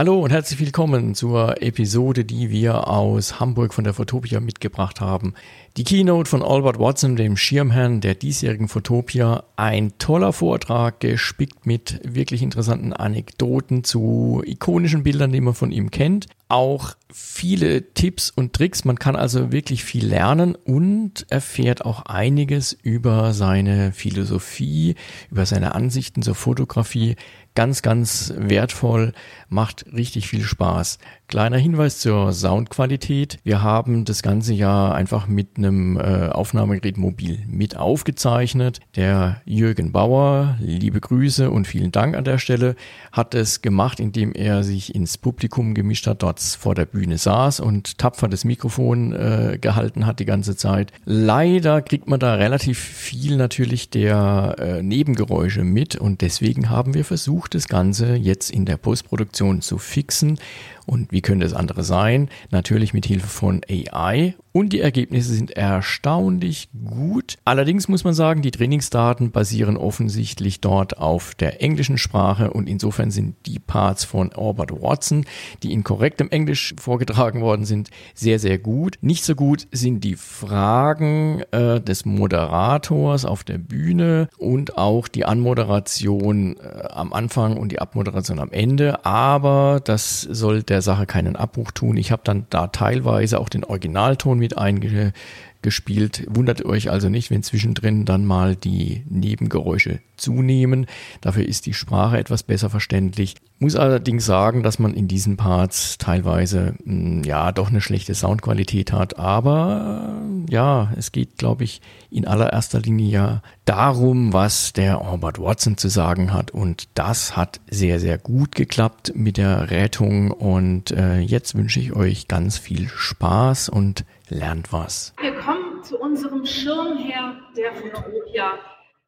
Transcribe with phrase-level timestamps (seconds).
[0.00, 5.34] Hallo und herzlich willkommen zur Episode, die wir aus Hamburg von der Fotopia mitgebracht haben.
[5.76, 9.44] Die Keynote von Albert Watson, dem Schirmherrn der diesjährigen Fotopia.
[9.56, 15.90] Ein toller Vortrag, gespickt mit wirklich interessanten Anekdoten zu ikonischen Bildern, die man von ihm
[15.90, 16.28] kennt.
[16.48, 18.86] Auch viele Tipps und Tricks.
[18.86, 24.94] Man kann also wirklich viel lernen und erfährt auch einiges über seine Philosophie,
[25.30, 27.16] über seine Ansichten zur Fotografie
[27.54, 29.12] ganz, ganz wertvoll,
[29.50, 30.98] macht richtig viel Spaß.
[31.26, 33.38] Kleiner Hinweis zur Soundqualität.
[33.42, 38.80] Wir haben das ganze ja einfach mit einem äh, Aufnahmegerät mobil mit aufgezeichnet.
[38.96, 42.76] Der Jürgen Bauer, liebe Grüße und vielen Dank an der Stelle,
[43.12, 47.58] hat es gemacht, indem er sich ins Publikum gemischt hat, dort vor der Bühne saß
[47.60, 50.92] und tapfer das Mikrofon äh, gehalten hat die ganze Zeit.
[51.04, 57.04] Leider kriegt man da relativ viel natürlich der äh, Nebengeräusche mit und deswegen haben wir
[57.04, 60.38] versucht das Ganze jetzt in der Postproduktion zu fixen.
[60.86, 62.28] Und wie könnte es andere sein?
[62.50, 67.36] Natürlich mit Hilfe von AI und die Ergebnisse sind erstaunlich gut.
[67.44, 73.10] Allerdings muss man sagen, die Trainingsdaten basieren offensichtlich dort auf der englischen Sprache und insofern
[73.10, 75.24] sind die Parts von Albert Watson,
[75.62, 78.96] die in korrektem Englisch vorgetragen worden sind, sehr, sehr gut.
[79.00, 85.24] Nicht so gut sind die Fragen äh, des Moderators auf der Bühne und auch die
[85.24, 91.36] Anmoderation äh, am Anfang und die Abmoderation am Ende, aber das soll der Sache keinen
[91.36, 91.96] Abbruch tun.
[91.96, 96.26] Ich habe dann da teilweise auch den Originalton mit eingespielt.
[96.28, 100.86] Wundert euch also nicht, wenn zwischendrin dann mal die Nebengeräusche zunehmen.
[101.20, 103.36] Dafür ist die Sprache etwas besser verständlich.
[103.58, 108.92] Muss allerdings sagen, dass man in diesen Parts teilweise hm, ja doch eine schlechte Soundqualität
[108.92, 109.18] hat.
[109.18, 110.14] Aber
[110.48, 111.80] ja, es geht, glaube ich,
[112.10, 116.50] in allererster Linie ja darum, was der Albert Watson zu sagen hat.
[116.50, 120.30] Und das hat sehr, sehr gut geklappt mit der Rettung.
[120.30, 125.14] Und äh, jetzt wünsche ich euch ganz viel Spaß und lernt was.
[125.20, 128.58] Wir kommen zu unserem Schirmherr der Fotopia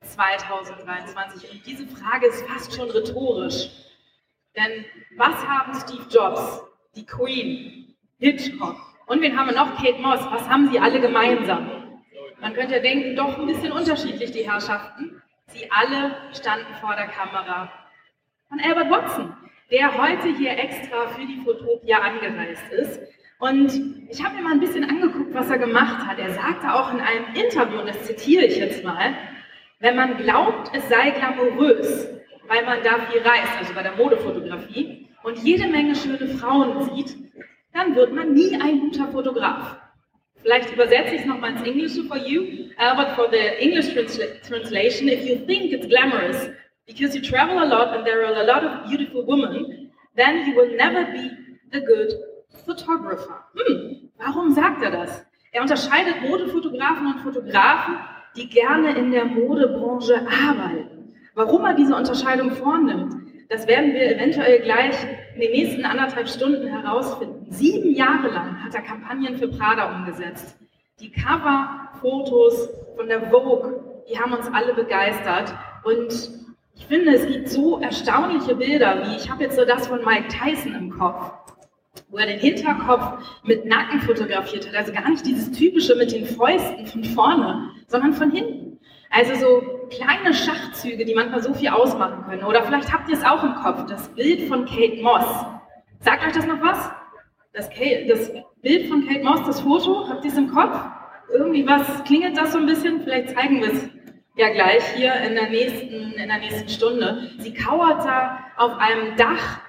[0.02, 1.50] 2023.
[1.50, 3.70] Und diese Frage ist fast schon rhetorisch.
[4.56, 4.84] Denn
[5.16, 6.62] was haben Steve Jobs,
[6.94, 9.76] die Queen, Hitchcock und wen haben wir noch?
[9.76, 10.20] Kate Moss.
[10.30, 12.00] Was haben sie alle gemeinsam?
[12.40, 15.22] Man könnte denken, doch ein bisschen unterschiedlich die Herrschaften.
[15.48, 17.70] Sie alle standen vor der Kamera
[18.48, 19.36] von Albert Watson,
[19.70, 23.00] der heute hier extra für die Fotopia angereist ist.
[23.42, 23.72] Und
[24.08, 26.16] ich habe mir mal ein bisschen angeguckt, was er gemacht hat.
[26.20, 29.14] Er sagte auch in einem Interview, und das zitiere ich jetzt mal,
[29.80, 32.06] wenn man glaubt, es sei glamourös,
[32.46, 37.16] weil man da viel reist, also bei der Modefotografie, und jede Menge schöne Frauen sieht,
[37.74, 39.76] dann wird man nie ein guter Fotograf.
[40.40, 42.42] Vielleicht übersetze ich es nochmal ins Englische for you,
[42.78, 46.48] uh, but for the English transla translation, if you think it's glamorous
[46.86, 50.54] because you travel a lot and there are a lot of beautiful women, then you
[50.54, 51.28] will never be
[51.72, 52.12] a good
[52.64, 53.44] photographer.
[53.54, 55.24] Hm, warum sagt er das?
[55.52, 57.96] Er unterscheidet Modefotografen und Fotografen
[58.36, 61.12] die gerne in der Modebranche arbeiten.
[61.34, 63.14] Warum er diese Unterscheidung vornimmt,
[63.48, 64.96] das werden wir eventuell gleich
[65.34, 67.46] in den nächsten anderthalb Stunden herausfinden.
[67.50, 70.56] Sieben Jahre lang hat er Kampagnen für Prada umgesetzt.
[71.00, 75.54] Die Cover-Fotos von der Vogue, die haben uns alle begeistert.
[75.84, 76.30] Und
[76.74, 80.28] ich finde, es gibt so erstaunliche Bilder, wie ich habe jetzt so das von Mike
[80.28, 81.32] Tyson im Kopf,
[82.12, 84.74] wo er den Hinterkopf mit Nacken fotografiert hat.
[84.76, 88.78] Also gar nicht dieses typische mit den Fäusten von vorne, sondern von hinten.
[89.10, 92.44] Also so kleine Schachzüge, die manchmal so viel ausmachen können.
[92.44, 95.24] Oder vielleicht habt ihr es auch im Kopf, das Bild von Kate Moss.
[96.00, 96.90] Sagt euch das noch was?
[97.54, 98.30] Das, Kate, das
[98.60, 100.76] Bild von Kate Moss, das Foto, habt ihr es im Kopf?
[101.32, 103.00] Irgendwie was, klingelt das so ein bisschen?
[103.02, 103.88] Vielleicht zeigen wir es
[104.36, 107.30] ja gleich hier in der nächsten, in der nächsten Stunde.
[107.38, 109.60] Sie kauert da auf einem Dach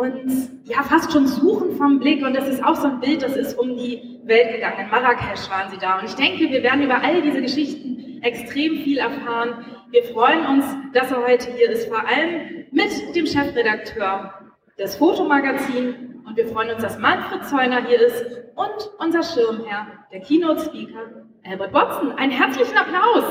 [0.00, 2.24] und ja, fast schon suchen vom Blick.
[2.24, 4.80] Und das ist auch so ein Bild, das ist um die Welt gegangen.
[4.80, 5.98] In Marrakesch waren sie da.
[5.98, 9.64] Und ich denke, wir werden über all diese Geschichten extrem viel erfahren.
[9.90, 10.64] Wir freuen uns,
[10.94, 14.32] dass er heute hier ist, vor allem mit dem Chefredakteur
[14.78, 15.96] des Fotomagazins.
[16.26, 18.24] Und wir freuen uns, dass Manfred Zeuner hier ist
[18.54, 22.12] und unser Schirmherr, der Keynote-Speaker Albert Watson.
[22.12, 23.24] Einen herzlichen Applaus!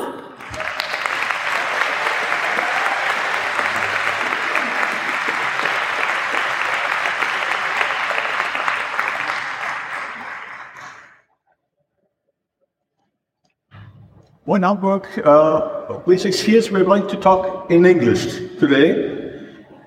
[14.45, 18.25] Well, Hamburg, uh, please excuse, we're going to talk in English
[18.57, 19.17] today.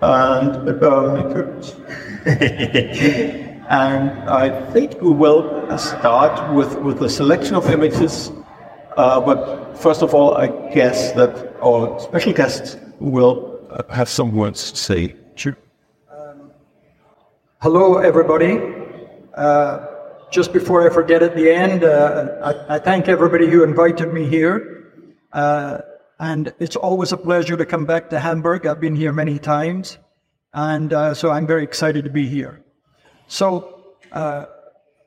[0.00, 1.62] And, um,
[3.68, 8.30] and I think we will start with, with a selection of images.
[8.96, 13.58] Uh, but first of all, I guess that our special guest will
[13.90, 15.16] have some words to say.
[15.34, 15.56] Sure.
[16.10, 16.50] Um,
[17.60, 18.60] Hello, everybody.
[19.34, 19.86] Uh,
[20.32, 24.26] just before I forget at the end, uh, I, I, thank everybody who invited me
[24.26, 24.90] here.
[25.30, 25.78] Uh,
[26.18, 28.66] and it's always a pleasure to come back to Hamburg.
[28.66, 29.98] I've been here many times.
[30.54, 32.64] And uh, so I'm very excited to be here.
[33.26, 34.46] So, uh,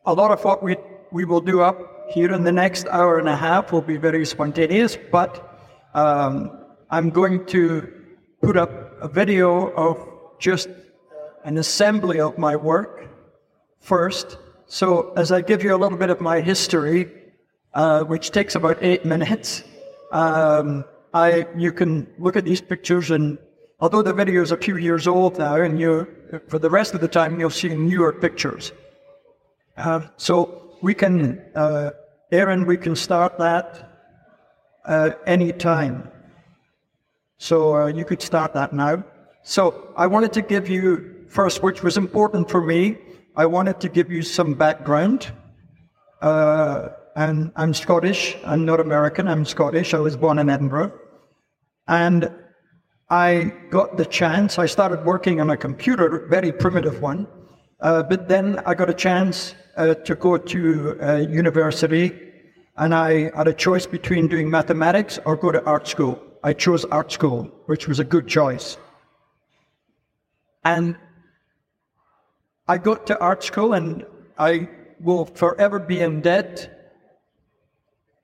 [0.05, 0.77] a lot of what we,
[1.11, 1.79] we will do up
[2.09, 5.59] here in the next hour and a half will be very spontaneous, but
[5.95, 6.51] um,
[6.91, 7.91] I'm going to
[8.43, 8.69] put up
[9.01, 9.97] a video of
[10.39, 10.69] just
[11.43, 13.09] an assembly of my work
[13.79, 14.37] first.
[14.67, 17.11] So, as I give you a little bit of my history,
[17.73, 19.63] uh, which takes about eight minutes,
[20.11, 20.83] um,
[21.13, 23.37] I you can look at these pictures, and
[23.79, 26.07] although the video is a few years old now, and you
[26.47, 28.71] for the rest of the time you'll see newer pictures.
[29.77, 31.91] Uh, so we can, uh,
[32.31, 33.91] Aaron, we can start that
[34.85, 36.09] uh, any time.
[37.37, 39.03] So uh, you could start that now.
[39.43, 42.97] So I wanted to give you first, which was important for me.
[43.37, 45.31] I wanted to give you some background.
[46.21, 48.37] Uh, and I'm Scottish.
[48.45, 49.27] I'm not American.
[49.27, 49.93] I'm Scottish.
[49.93, 50.93] I was born in Edinburgh.
[51.87, 52.31] And
[53.09, 54.57] I got the chance.
[54.57, 57.27] I started working on a computer, very primitive one.
[57.81, 62.17] Uh, but then I got a chance uh, to go to university,
[62.77, 66.19] and I had a choice between doing mathematics or go to art school.
[66.43, 68.77] I chose art school, which was a good choice.
[70.63, 70.95] And
[72.67, 74.05] I got to art school, and
[74.37, 74.69] I
[74.99, 76.71] will forever be in debt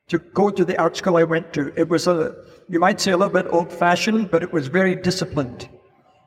[0.07, 1.71] to go to the art school I went to.
[1.79, 2.35] It was a,
[2.67, 5.69] you might say, a little bit old fashioned, but it was very disciplined.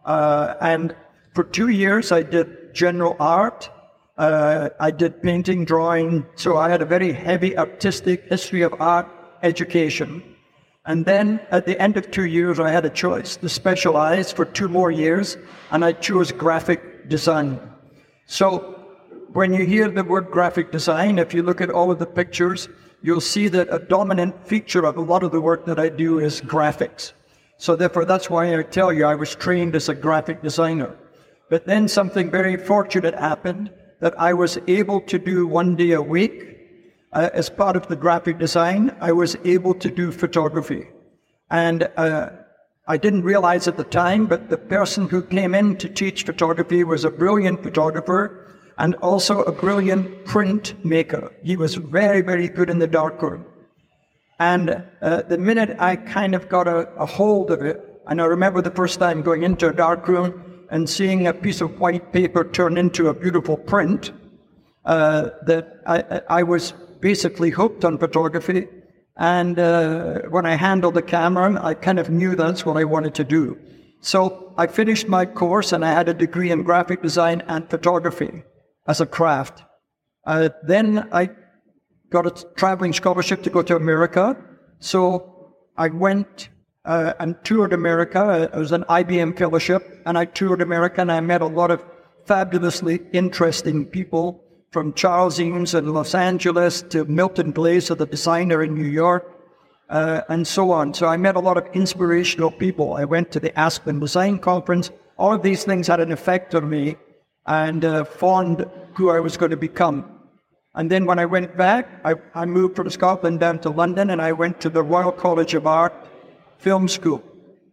[0.04, 0.94] Uh, and
[1.34, 3.68] for two years, I did general art.
[4.16, 6.24] Uh, I did painting, drawing.
[6.36, 9.08] So I had a very heavy artistic history of art
[9.42, 10.22] education.
[10.86, 14.44] And then at the end of two years, I had a choice to specialize for
[14.44, 15.36] two more years,
[15.72, 17.58] and I chose graphic design.
[18.26, 18.80] So
[19.32, 22.68] when you hear the word graphic design, if you look at all of the pictures,
[23.02, 26.18] you'll see that a dominant feature of a lot of the work that I do
[26.18, 27.12] is graphics.
[27.58, 30.96] So therefore, that's why I tell you I was trained as a graphic designer.
[31.50, 36.02] But then something very fortunate happened that I was able to do one day a
[36.02, 36.54] week
[37.14, 40.88] uh, as part of the graphic design, I was able to do photography.
[41.50, 42.30] And uh,
[42.86, 46.84] I didn't realize at the time, but the person who came in to teach photography
[46.84, 48.44] was a brilliant photographer
[48.76, 51.32] and also a brilliant print maker.
[51.42, 53.46] He was very, very good in the darkroom.
[54.38, 58.26] And uh, the minute I kind of got a, a hold of it, and I
[58.26, 62.44] remember the first time going into a darkroom and seeing a piece of white paper
[62.44, 64.12] turn into a beautiful print,
[64.84, 68.68] uh, that I, I was basically hooked on photography.
[69.16, 73.14] And uh, when I handled the camera, I kind of knew that's what I wanted
[73.14, 73.58] to do.
[74.00, 78.42] So I finished my course and I had a degree in graphic design and photography
[78.86, 79.62] as a craft.
[80.26, 81.30] Uh, then I
[82.10, 84.36] got a traveling scholarship to go to America.
[84.78, 86.48] So I went
[86.84, 88.50] uh, and toured America.
[88.52, 91.84] It was an IBM fellowship, and I toured America and I met a lot of
[92.26, 94.43] fabulously interesting people
[94.74, 99.24] from Charles Eames in Los Angeles to Milton Glaser, the designer in New York,
[99.88, 100.92] uh, and so on.
[100.92, 102.94] So I met a lot of inspirational people.
[102.94, 104.90] I went to the Aspen Design Conference.
[105.16, 106.96] All of these things had an effect on me
[107.46, 110.10] and uh, formed who I was going to become.
[110.74, 114.20] And then when I went back, I, I moved from Scotland down to London and
[114.20, 115.94] I went to the Royal College of Art
[116.58, 117.22] Film School.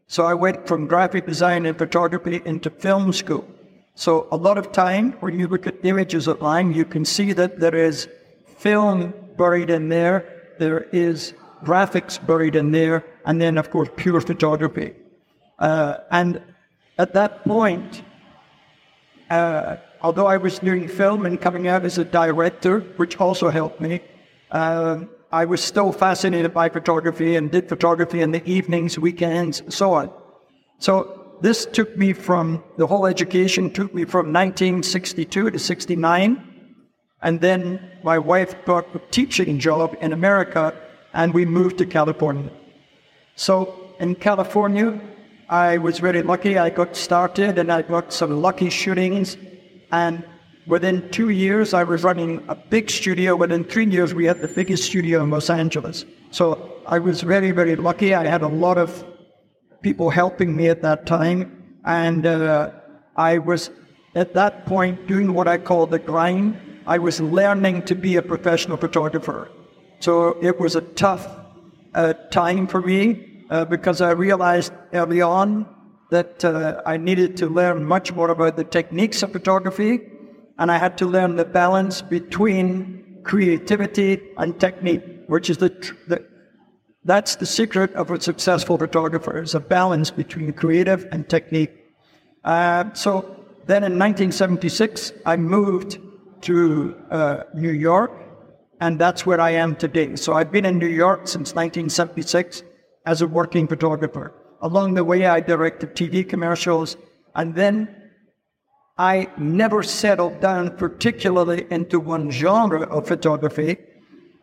[0.06, 3.48] So I went from graphic design and photography into film school.
[3.96, 7.60] So a lot of time when you look at images online, you can see that
[7.60, 8.08] there is
[8.58, 11.34] film buried in there, there is
[11.64, 14.94] graphics buried in there, and then of course pure photography.
[15.60, 16.42] Uh, and
[16.98, 18.04] at that point,
[19.30, 23.80] uh, although I was doing film and coming out as a director, which also helped
[23.80, 24.02] me,
[24.52, 29.74] uh, I was still fascinated by photography and did photography in the evenings, weekends, and
[29.74, 30.12] so on.
[30.80, 36.48] So this took me from the whole education took me from 1962 to 69.
[37.24, 40.74] And then my wife got a teaching job in America
[41.14, 42.52] and we moved to California.
[43.36, 45.00] So in California,
[45.50, 46.58] I was very lucky.
[46.58, 49.38] I got started and I got some lucky shootings.
[49.92, 50.24] And
[50.66, 53.36] within two years, I was running a big studio.
[53.36, 56.06] Within three years, we had the biggest studio in Los Angeles.
[56.32, 58.14] So I was very, very lucky.
[58.16, 59.06] I had a lot of
[59.82, 61.80] people helping me at that time.
[61.86, 62.72] And uh,
[63.16, 63.72] I was
[64.16, 66.58] at that point doing what I call the grind.
[66.86, 69.50] I was learning to be a professional photographer.
[70.00, 71.28] So it was a tough
[71.94, 75.68] uh, time for me uh, because I realized early on
[76.10, 80.02] that uh, I needed to learn much more about the techniques of photography
[80.58, 85.94] and I had to learn the balance between creativity and technique, which is the, tr-
[86.08, 86.26] the
[87.04, 91.72] that's the secret of a successful photographer is a balance between creative and technique.
[92.44, 93.22] Uh, so
[93.66, 95.98] then in 1976, I moved
[96.42, 98.12] to uh, New York,
[98.80, 100.16] and that's where I am today.
[100.16, 102.64] So I've been in New York since 1976
[103.06, 104.34] as a working photographer.
[104.62, 106.98] Along the way, I directed TV commercials,
[107.36, 107.96] and then
[108.98, 113.78] I never settled down particularly into one genre of photography.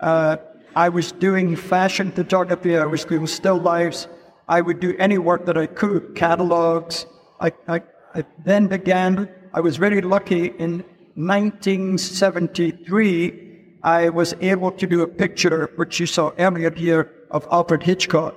[0.00, 0.38] Uh,
[0.76, 4.06] I was doing fashion photography, I was doing still lifes,
[4.48, 7.06] I would do any work that I could, catalogs.
[7.40, 7.82] I, I,
[8.14, 10.84] I then began, I was very lucky in
[11.14, 13.44] 1973,
[13.82, 18.34] I was able to do a picture, which you saw earlier here, of Alfred Hitchcock.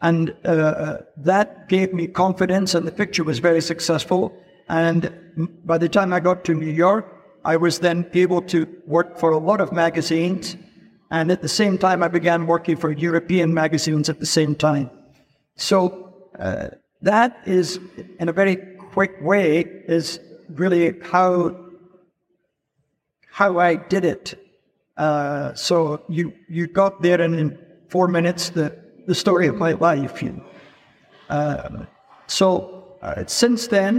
[0.00, 4.34] And uh, that gave me confidence, and the picture was very successful.
[4.68, 5.12] And
[5.64, 7.06] by the time I got to New York,
[7.44, 10.56] I was then able to work for a lot of magazines
[11.12, 14.90] and at the same time, I began working for European magazines at the same time.
[15.56, 16.68] So uh,
[17.02, 17.78] that is,
[18.18, 18.56] in a very
[18.92, 21.54] quick way, is really how
[23.28, 24.34] how I did it.
[24.96, 28.74] Uh, so you you got there, and in four minutes, the
[29.06, 30.22] the story of my life.
[30.22, 30.44] You know.
[31.28, 31.84] uh,
[32.26, 33.96] so uh, since then,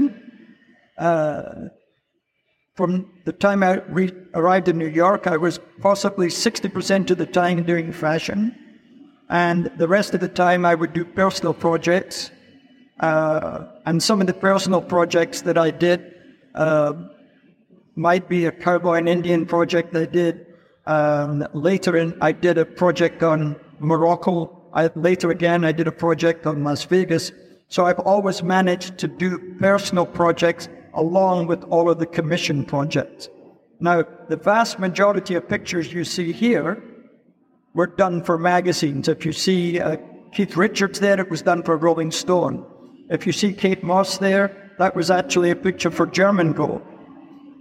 [0.98, 1.70] uh,
[2.76, 7.26] from the time I re- arrived in New York, I was possibly 60% of the
[7.26, 8.56] time doing fashion.
[9.30, 12.32] And the rest of the time, I would do personal projects.
[13.00, 16.16] Uh, and some of the personal projects that I did
[16.56, 16.94] uh,
[17.96, 20.48] might be a cowboy and Indian project I did.
[20.88, 24.70] Um, later, in, I did a project on Morocco.
[24.74, 27.32] I, later again, I did a project on Las Vegas.
[27.70, 33.30] So I've always managed to do personal projects along with all of the commission projects.
[33.80, 36.82] Now, the vast majority of pictures you see here
[37.74, 39.08] were done for magazines.
[39.08, 39.98] If you see uh,
[40.32, 42.66] Keith Richards there, it was done for Rolling Stone.
[43.10, 46.56] If you see Kate Moss there, that was actually a picture for German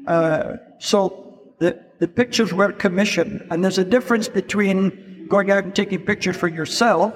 [0.07, 5.75] Uh, so the, the pictures were commissioned, and there's a difference between going out and
[5.75, 7.15] taking pictures for yourself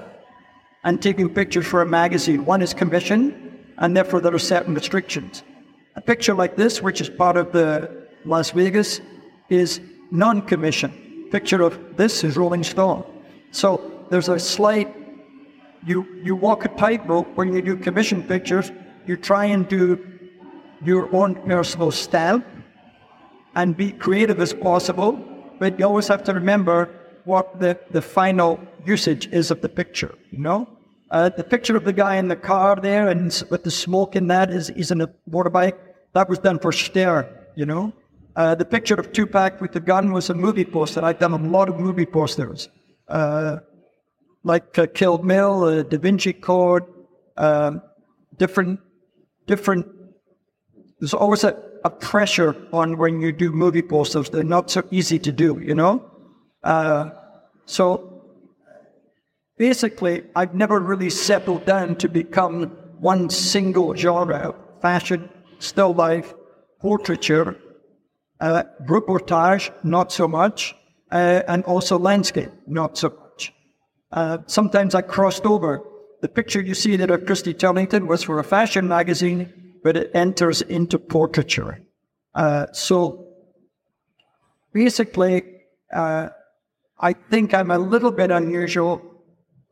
[0.84, 2.44] and taking pictures for a magazine.
[2.44, 3.34] One is commissioned,
[3.78, 5.42] and therefore there are certain restrictions.
[5.96, 9.00] A picture like this, which is part of the Las Vegas,
[9.48, 11.30] is non-commissioned.
[11.30, 13.04] Picture of this is Rolling Stone.
[13.50, 14.94] So there's a slight,
[15.86, 18.70] you, you walk a tightrope when you do commission pictures.
[19.06, 20.06] You try and do
[20.84, 22.42] your own personal style
[23.54, 25.12] and be creative as possible,
[25.58, 26.90] but you always have to remember
[27.24, 30.68] what the, the final usage is of the picture, you know?
[31.10, 34.26] Uh, the picture of the guy in the car there and with the smoke in
[34.26, 35.78] that is, is in a motorbike.
[36.16, 37.92] That was done for Stern, you know.
[38.34, 41.04] Uh, the picture of Tupac with the gun was a movie poster.
[41.04, 42.70] I've done a lot of movie posters,
[43.08, 43.58] uh,
[44.42, 46.84] like uh, Kill Bill, uh, Da Vinci Code,
[47.36, 47.82] um,
[48.38, 48.80] different,
[49.46, 49.86] different.
[51.00, 51.54] There's always a,
[51.84, 54.30] a, pressure on when you do movie posters.
[54.30, 56.02] They're not so easy to do, you know.
[56.64, 57.10] Uh,
[57.66, 58.16] so
[59.58, 62.64] Basically, I've never really settled down to become
[63.00, 66.34] one single genre fashion, still life,
[66.80, 67.56] portraiture,
[68.40, 70.74] uh, reportage, not so much,
[71.12, 73.52] uh, and also landscape, not so much.
[74.12, 75.82] Uh, sometimes I crossed over.
[76.22, 80.10] The picture you see there of Christy Turlington was for a fashion magazine, but it
[80.14, 81.80] enters into portraiture.
[82.34, 83.26] Uh, so
[84.72, 85.42] basically,
[85.92, 86.28] uh,
[86.98, 89.02] I think I'm a little bit unusual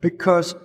[0.01, 0.55] because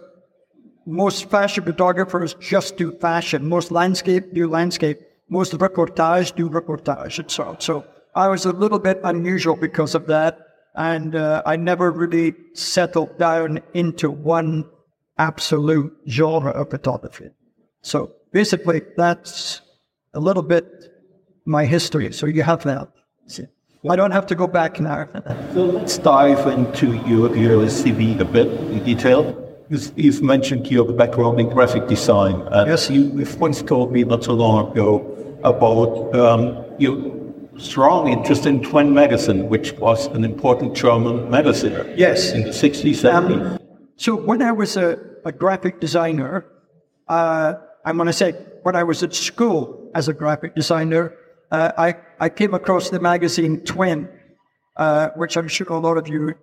[0.87, 3.49] most fashion photographers just do fashion.
[3.49, 4.99] Most landscape do landscape.
[5.31, 7.61] Most reportage do reportage and so on.
[7.61, 7.85] So
[8.15, 10.39] I was a little bit unusual because of that.
[10.75, 14.65] And uh, I never really settled down into one
[15.19, 17.31] absolute genre of photography.
[17.83, 19.63] So basically, that's
[20.15, 20.67] a little bit
[21.45, 22.13] my history.
[22.13, 22.89] So you have that.
[23.27, 23.47] See.
[23.89, 25.09] I don't have to go back now.
[25.55, 29.37] so let's dive into your, your CV a bit in detail.
[29.71, 32.43] You've mentioned your background in graphic design.
[32.51, 32.91] And yes.
[32.91, 35.10] You once told me not so long ago
[35.45, 36.97] about um, your
[37.59, 41.73] strong interest in Twen magazine, which was an important German magazine.
[41.97, 42.33] Yes.
[42.33, 43.15] In the 60s, 70s.
[43.15, 43.59] Um,
[43.97, 46.47] so when I was a, a graphic designer,
[47.09, 47.55] uh,
[47.85, 48.33] I'm going to say
[48.63, 51.15] when I was at school as a graphic designer,
[51.51, 54.09] uh, I, I came across the magazine Twen,
[54.77, 56.35] uh, which I'm sure a lot of you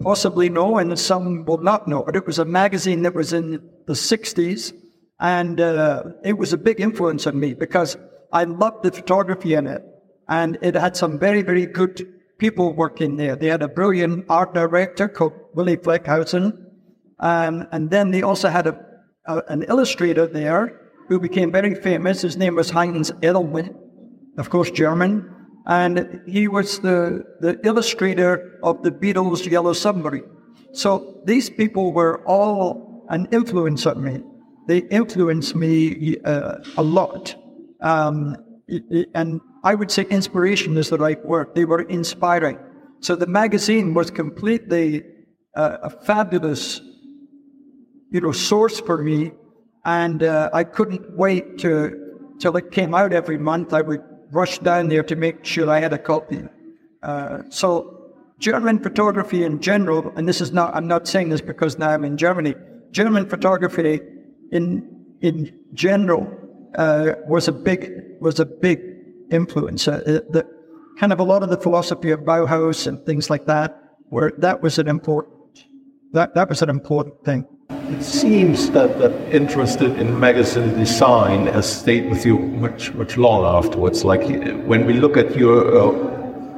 [0.00, 2.02] possibly know and some will not know.
[2.02, 4.72] But it was a magazine that was in the 60s,
[5.18, 7.96] and uh, it was a big influence on me because
[8.32, 9.82] I loved the photography in it.
[10.28, 12.06] and it had some very, very good
[12.38, 13.36] people working there.
[13.36, 16.52] They had a brilliant art director called Willy Fleckhausen,
[17.20, 18.78] um, and then they also had a,
[19.26, 22.22] a, an illustrator there who became very famous.
[22.22, 23.74] His name was Heinz Edelmann,
[24.38, 25.32] of course, German,
[25.66, 30.28] and he was the, the illustrator of the Beatles' Yellow Submarine.
[30.72, 34.22] So these people were all an influence on me.
[34.66, 37.36] They influenced me uh, a lot.
[37.80, 38.36] Um,
[39.14, 41.54] and I would say inspiration is the right word.
[41.54, 42.58] They were inspiring.
[43.00, 45.04] So the magazine was completely
[45.54, 46.80] uh, a fabulous,
[48.10, 49.32] you know, source for me,
[49.84, 52.02] and uh, I couldn't wait to
[52.38, 53.72] till it came out every month.
[53.72, 56.42] I would rush down there to make sure I had a copy.
[57.02, 61.78] Uh, so German photography in general, and this is not I'm not saying this because
[61.78, 62.54] now I'm in Germany.
[62.90, 64.00] German photography
[64.52, 66.45] in in general
[66.76, 67.90] uh, was a big
[68.20, 68.80] was a big
[69.30, 69.88] influence.
[69.88, 70.46] Uh, the
[70.98, 73.78] kind of a lot of the philosophy of Bauhaus and things like that,
[74.08, 75.64] where that was an important
[76.12, 77.46] that that was an important thing.
[77.70, 83.44] It seems that that interest in magazine design has stayed with you much much long
[83.44, 84.04] afterwards.
[84.04, 84.22] Like
[84.66, 85.92] when we look at your uh,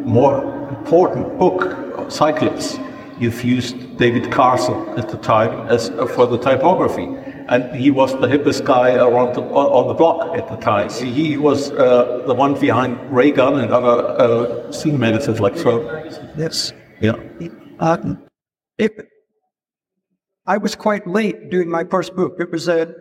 [0.00, 0.36] more
[0.70, 2.78] important book, Cyclops,
[3.18, 7.08] you've used David Carson at the time as uh, for the typography
[7.48, 10.90] and he was the hippest guy around the, on the block at the time.
[10.90, 16.04] He was uh, the one behind Ray Gun and other uh, scene magazines like so.
[16.36, 16.72] Yes.
[17.00, 17.14] Yeah.
[17.80, 18.16] Uh,
[18.76, 19.08] it,
[20.46, 22.36] I was quite late doing my first book.
[22.38, 22.92] It was uh,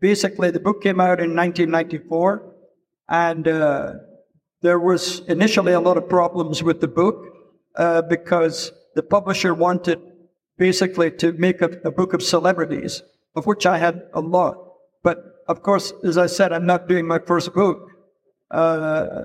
[0.00, 2.54] basically the book came out in 1994,
[3.08, 3.92] and uh,
[4.62, 7.24] there was initially a lot of problems with the book
[7.76, 10.00] uh, because the publisher wanted
[10.58, 13.02] basically to make a, a book of celebrities
[13.34, 14.56] of which I had a lot.
[15.02, 17.90] But of course, as I said, I'm not doing my first book
[18.50, 19.22] uh,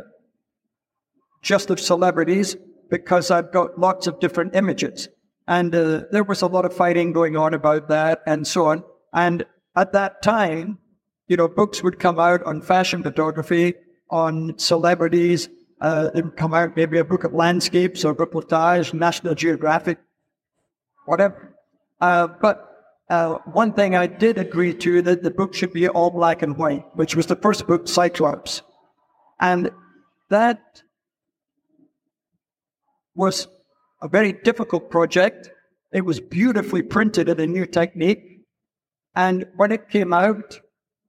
[1.42, 2.56] just of celebrities
[2.90, 5.10] because I've got lots of different images.
[5.48, 8.84] And uh, there was a lot of fighting going on about that and so on.
[9.14, 10.80] And at that time,
[11.28, 13.74] you know, books would come out on fashion photography,
[14.10, 15.50] on celebrities.
[15.82, 20.00] Uh, would come out maybe a book of landscapes or reportage, National Geographic,
[21.06, 21.56] whatever.
[22.00, 22.75] Uh, but
[23.10, 26.58] uh, one thing I did agree to that the book should be all black and
[26.58, 28.62] white, which was the first book, Cyclops.
[29.40, 29.70] And
[30.30, 30.82] that
[33.16, 33.48] was
[34.02, 35.52] a very difficult project.
[35.94, 38.42] It was beautifully printed in a new technique.
[39.16, 40.60] And when it came out,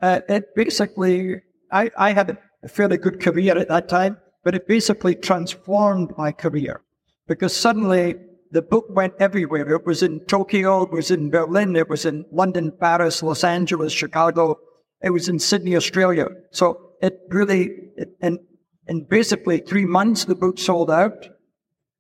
[0.01, 1.41] uh, it basically,
[1.73, 6.31] I, I had a fairly good career at that time, but it basically transformed my
[6.31, 6.83] career
[7.27, 8.17] because suddenly
[8.51, 9.69] the book went everywhere.
[9.75, 13.93] It was in Tokyo, it was in Berlin, it was in London, Paris, Los Angeles,
[13.93, 14.59] Chicago,
[15.03, 16.29] it was in Sydney, Australia.
[16.51, 18.39] So it really, it, and
[18.87, 21.29] in basically three months, the book sold out.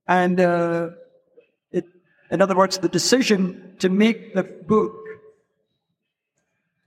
[0.09, 0.90] And uh,
[1.72, 1.85] it,
[2.30, 4.94] in other words, the decision to make the book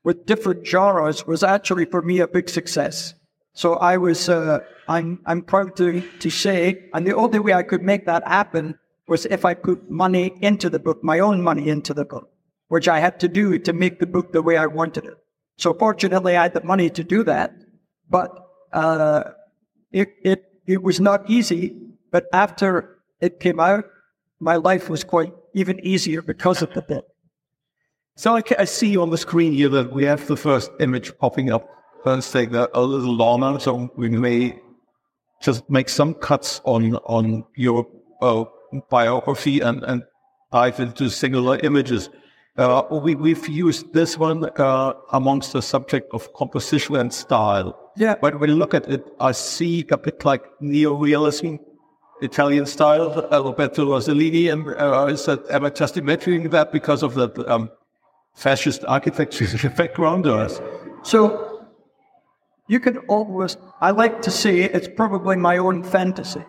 [0.04, 3.14] with different genres was actually for me a big success.
[3.54, 7.64] So I was, uh, I'm, I'm proud to, to say, and the only way I
[7.64, 11.70] could make that happen was if I put money into the book, my own money
[11.70, 12.30] into the book,
[12.68, 15.18] which I had to do to make the book the way I wanted it.
[15.58, 17.54] So fortunately, I had the money to do that,
[18.10, 18.32] but
[18.72, 19.24] uh,
[19.92, 21.76] it, it, it was not easy.
[22.12, 23.86] But after it came out,
[24.40, 27.06] my life was quite even easier because of the book.
[28.16, 31.52] So I, I see on the screen here that we have the first image popping
[31.52, 31.68] up.
[32.06, 34.60] Let's take that a little longer, so we may
[35.42, 37.88] just make some cuts on on your
[38.22, 38.46] uh,
[38.90, 40.04] biography and, and
[40.52, 42.10] dive into singular images.
[42.58, 47.92] Uh, we, we've used this one uh, amongst the subject of composition and style.
[47.96, 48.16] Yeah.
[48.20, 51.56] When we look at it, I see a bit like neo-realism,
[52.22, 57.14] Italian style, Roberto Rossellini, and uh, is that, am I just imagining that because of
[57.14, 57.70] the um,
[58.34, 60.28] fascist architecture background?
[60.28, 60.50] Or?
[61.04, 61.66] So
[62.68, 66.44] you can almost, I like to say it's probably my own fantasy.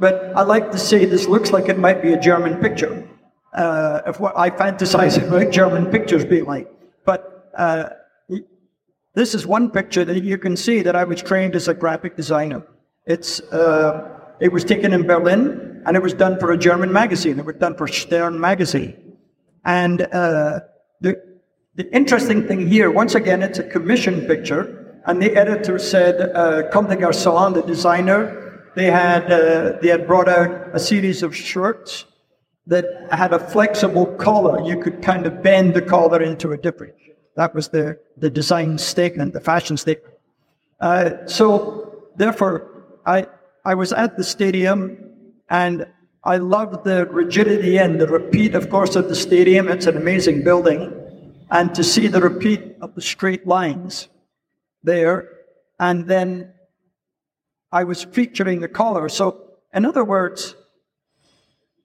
[0.00, 3.06] But I like to say this looks like it might be a German picture,
[3.52, 6.72] uh, of what I fantasize about German pictures being like.
[7.04, 7.90] But uh,
[9.14, 12.16] this is one picture that you can see that I was trained as a graphic
[12.16, 12.66] designer.
[13.04, 14.08] It's uh,
[14.40, 17.38] it was taken in Berlin, and it was done for a German magazine.
[17.38, 19.18] It was done for Stern magazine.
[19.66, 20.60] And uh,
[21.02, 21.20] the
[21.74, 26.70] the interesting thing here, once again, it's a commissioned picture, and the editor said, uh,
[26.70, 28.39] Comme des the designer,
[28.74, 32.04] they had uh, they had brought out a series of shirts
[32.66, 34.62] that had a flexible collar.
[34.62, 36.94] You could kind of bend the collar into a different.
[37.36, 40.14] That was the the design statement, the fashion statement.
[40.80, 43.26] Uh, so therefore, I
[43.64, 45.10] I was at the stadium
[45.48, 45.86] and
[46.22, 49.68] I loved the rigidity and the repeat, of course, of the stadium.
[49.68, 50.92] It's an amazing building.
[51.50, 54.08] And to see the repeat of the straight lines
[54.82, 55.28] there.
[55.78, 56.52] And then
[57.72, 59.08] I was featuring the color.
[59.08, 60.56] So, in other words,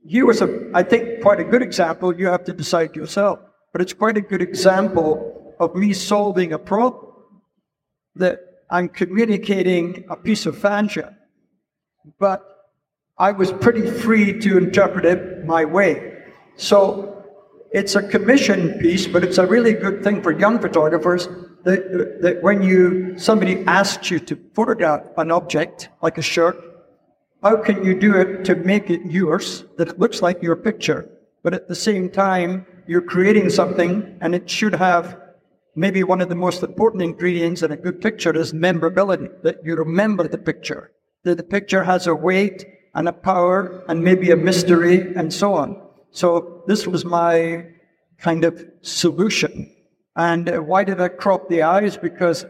[0.08, 2.16] here was a, I think, quite a good example.
[2.16, 3.40] You have to decide yourself.
[3.72, 7.14] But it's quite a good example of me solving a problem
[8.16, 11.16] that I'm communicating a piece of fashion,
[12.20, 12.42] but
[13.18, 16.24] I was pretty free to interpret it my way.
[16.56, 17.24] So
[17.72, 21.28] it's a commission piece, but it's a really good thing for young photographers
[21.66, 26.56] that, that when you somebody asks you to photograph an object like a shirt,
[27.44, 31.10] how can you do it to make it yours that it looks like your picture,
[31.44, 35.20] but at the same time you're creating something and it should have
[35.76, 39.76] maybe one of the most important ingredients in a good picture is memorability, that you
[39.76, 40.92] remember the picture,
[41.24, 45.54] that the picture has a weight and a power and maybe a mystery and so
[45.54, 45.82] on.
[46.12, 47.66] So this was my
[48.18, 49.75] kind of solution.
[50.16, 51.98] And why did I crop the eyes?
[51.98, 52.46] Because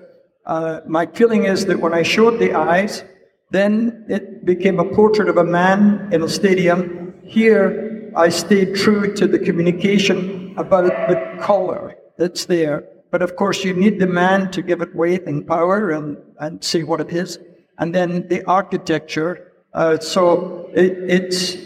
[0.45, 3.04] uh, my feeling is that when I showed the eyes,
[3.51, 7.15] then it became a portrait of a man in a stadium.
[7.23, 12.84] Here, I stayed true to the communication about the color that's there.
[13.12, 16.63] But of course, you need the man to give it weight and power and, and
[16.63, 17.39] say what it is.
[17.78, 21.58] And then the architecture uh, so it, it's,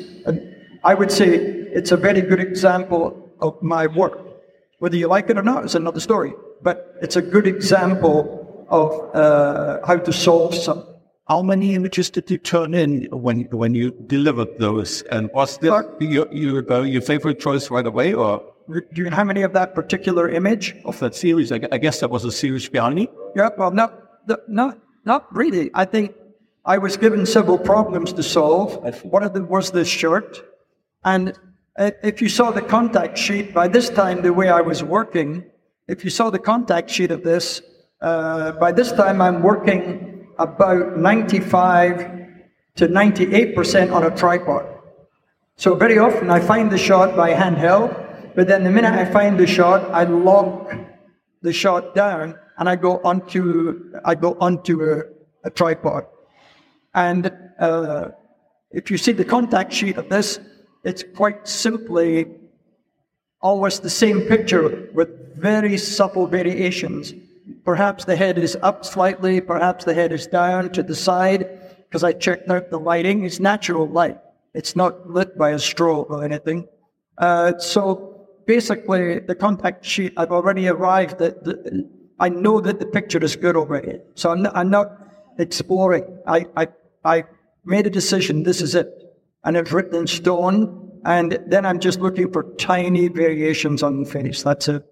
[0.84, 4.20] I would say it's a very good example of my work.
[4.80, 9.16] Whether you like it or not is another story, but it's a good example of
[9.16, 10.86] uh, how to solve some.
[11.28, 15.04] How many images did you turn in when when you delivered those?
[15.12, 19.16] And was this your, your, uh, your favorite choice right away, or do you know
[19.16, 21.52] how many of that particular image of that series?
[21.52, 23.10] I, I guess that was a series behind me.
[23.36, 23.94] Yeah, well, not
[24.48, 25.70] not not really.
[25.74, 26.16] I think
[26.66, 28.78] I was given several problems to solve.
[29.04, 30.42] One of them was this shirt.
[31.04, 31.34] And
[31.80, 35.46] if you saw the contact sheet, by this time, the way I was working,
[35.88, 37.62] if you saw the contact sheet of this,
[38.02, 41.98] uh, by this time I'm working about 95
[42.76, 44.66] to 98% on a tripod.
[45.56, 49.38] So very often I find the shot by handheld, but then the minute I find
[49.38, 50.74] the shot, I lock
[51.42, 55.04] the shot down and I go onto I go onto a,
[55.46, 56.06] a tripod.
[56.94, 58.10] And uh,
[58.72, 60.40] if you see the contact sheet of this,
[60.84, 62.28] it's quite simply
[63.42, 67.14] always the same picture with very subtle variations.
[67.64, 71.48] Perhaps the head is up slightly, perhaps the head is down to the side,
[71.86, 73.24] because I checked out the lighting.
[73.24, 74.18] It's natural light.
[74.54, 76.68] It's not lit by a strobe or anything.
[77.18, 81.90] Uh, so basically, the contact sheet, I've already arrived at the,
[82.20, 84.00] I know that the picture is good already.
[84.16, 84.92] So I'm not, I'm not
[85.38, 86.06] exploring.
[86.28, 86.68] I, I
[87.04, 87.24] I
[87.64, 88.99] made a decision, this is it.
[89.44, 91.00] And it's written in stone.
[91.06, 94.42] And then I'm just looking for tiny variations on the finish.
[94.42, 94.86] That's it.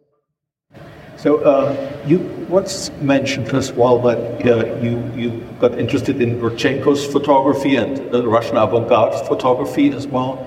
[1.18, 7.06] So uh, you once mentioned as well that uh, you, you got interested in Rodchenko's
[7.06, 10.38] photography and uh, Russian avant-garde photography as well.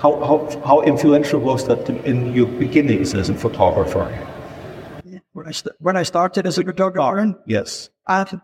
[0.00, 4.04] How, how, how influential was that in your beginnings as a photographer?
[5.32, 7.34] When I, st- when I started as a photographer?
[7.46, 7.88] Yes.
[8.08, 8.40] and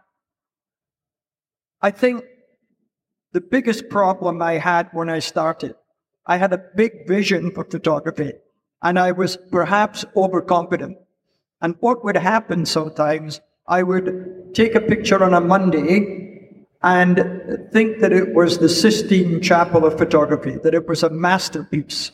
[1.81, 2.25] I think
[3.32, 5.74] the biggest problem I had when I started,
[6.26, 8.32] I had a big vision for photography
[8.82, 10.98] and I was perhaps overconfident.
[11.60, 16.28] And what would happen sometimes, I would take a picture on a Monday
[16.82, 22.10] and think that it was the Sistine Chapel of photography, that it was a masterpiece.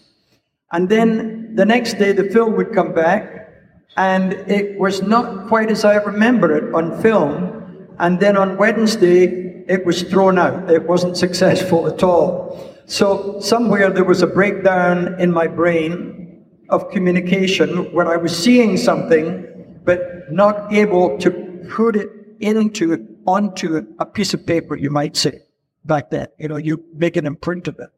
[0.70, 3.50] And then the next day the film would come back
[3.96, 7.94] and it was not quite as I remember it on film.
[7.98, 10.70] And then on Wednesday, it was thrown out.
[10.70, 12.74] It wasn't successful at all.
[12.87, 18.76] So somewhere there was a breakdown in my brain of communication where I was seeing
[18.76, 19.44] something
[19.85, 21.31] but not able to
[21.70, 25.42] put it into it, onto a piece of paper, you might say,
[25.85, 26.28] back then.
[26.38, 27.90] You know, you make an imprint of it.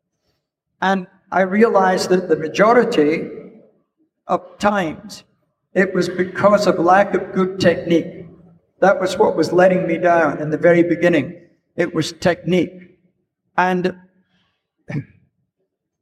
[0.83, 3.29] And I realized that the majority
[4.27, 5.25] of times
[5.75, 8.27] it was because of lack of good technique.
[8.81, 11.37] That was what was letting me down in the very beginning.
[11.81, 12.99] It was technique.
[13.57, 13.97] And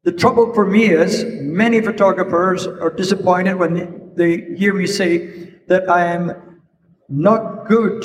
[0.02, 5.88] the trouble for me is many photographers are disappointed when they hear me say that
[5.88, 6.32] I am
[7.08, 8.04] not good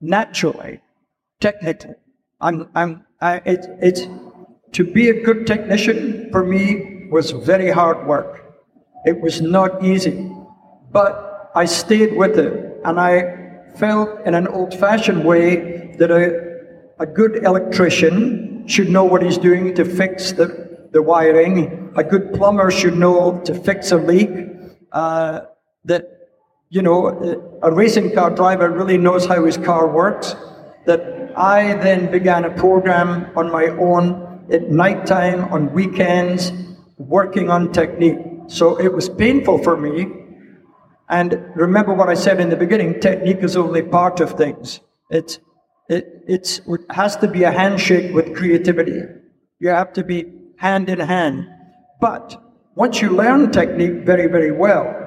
[0.00, 0.80] naturally,
[1.40, 1.94] technically.
[2.40, 4.08] I'm, I'm, I, it, it's,
[4.72, 8.52] to be a good technician for me was very hard work.
[9.04, 10.28] It was not easy.
[10.90, 16.43] But I stayed with it and I felt in an old fashioned way that I
[16.98, 21.92] a good electrician should know what he's doing to fix the, the wiring.
[21.96, 24.30] A good plumber should know to fix a leak.
[24.92, 25.40] Uh,
[25.84, 26.08] that,
[26.70, 30.34] you know, a racing car driver really knows how his car works.
[30.86, 36.52] That I then began a program on my own at night time, on weekends,
[36.98, 38.18] working on technique.
[38.46, 40.06] So it was painful for me.
[41.08, 44.80] And remember what I said in the beginning technique is only part of things.
[45.10, 45.38] It's
[45.88, 49.02] it, it's, it has to be a handshake with creativity.
[49.58, 51.46] You have to be hand in hand.
[52.00, 52.40] But
[52.74, 55.00] once you learn technique very, very well,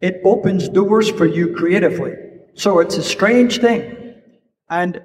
[0.00, 2.14] it opens doors for you creatively.
[2.54, 4.14] So it's a strange thing.
[4.68, 5.00] And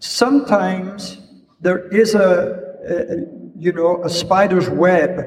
[0.00, 1.18] sometimes
[1.60, 3.16] there is a, a
[3.56, 5.24] you know, a spider's web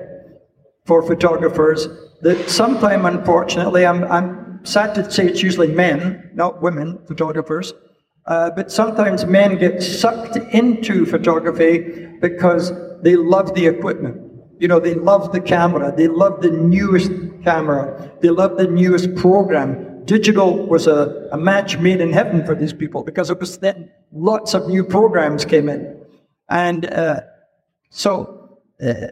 [0.86, 1.88] for photographers
[2.22, 7.74] that sometimes, unfortunately, I'm, I'm sad to say it's usually men, not women photographers,
[8.26, 12.72] uh, but sometimes men get sucked into photography because
[13.02, 14.22] they love the equipment.
[14.60, 17.12] You know, they love the camera, they love the newest
[17.44, 20.06] camera, they love the newest program.
[20.06, 23.90] Digital was a, a match made in heaven for these people because it was then
[24.12, 25.98] lots of new programs came in.
[26.50, 27.22] And uh,
[27.90, 29.08] so uh,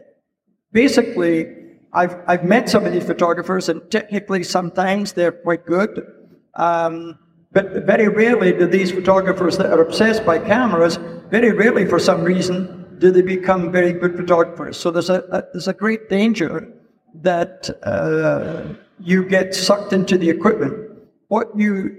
[0.72, 1.59] basically,
[1.92, 6.06] I've, I've met some of these photographers, and technically sometimes they're quite good.
[6.54, 7.18] Um,
[7.52, 10.98] but very rarely do these photographers that are obsessed by cameras,
[11.30, 14.76] very rarely for some reason, do they become very good photographers.
[14.76, 16.72] So there's a, a there's a great danger
[17.14, 20.90] that uh, you get sucked into the equipment.
[21.28, 21.96] What you,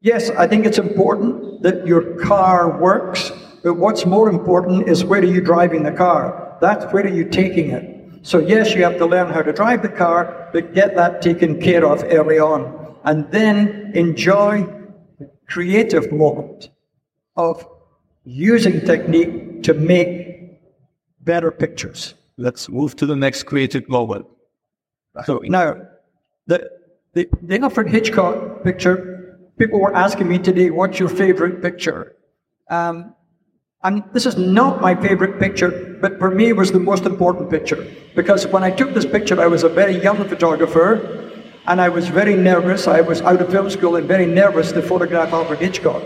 [0.00, 3.30] yes, I think it's important that your car works,
[3.62, 6.56] but what's more important is where are you driving the car?
[6.60, 7.97] That's where are you taking it?
[8.22, 11.60] So, yes, you have to learn how to drive the car, but get that taken
[11.60, 12.96] care of early on.
[13.04, 14.66] And then enjoy
[15.18, 16.70] the creative moment
[17.36, 17.66] of
[18.24, 20.60] using technique to make
[21.20, 22.14] better pictures.
[22.36, 24.26] Let's move to the next creative moment.
[25.24, 25.76] So now,
[26.46, 26.70] the,
[27.12, 32.16] the, the Alfred Hitchcock picture, people were asking me today, what's your favorite picture?
[32.70, 33.14] Um,
[33.84, 37.48] and this is not my favorite picture, but for me it was the most important
[37.48, 37.86] picture.
[38.16, 41.32] Because when I took this picture, I was a very young photographer,
[41.66, 42.88] and I was very nervous.
[42.88, 46.02] I was out of film school and very nervous to photograph Alfred Hitchcock.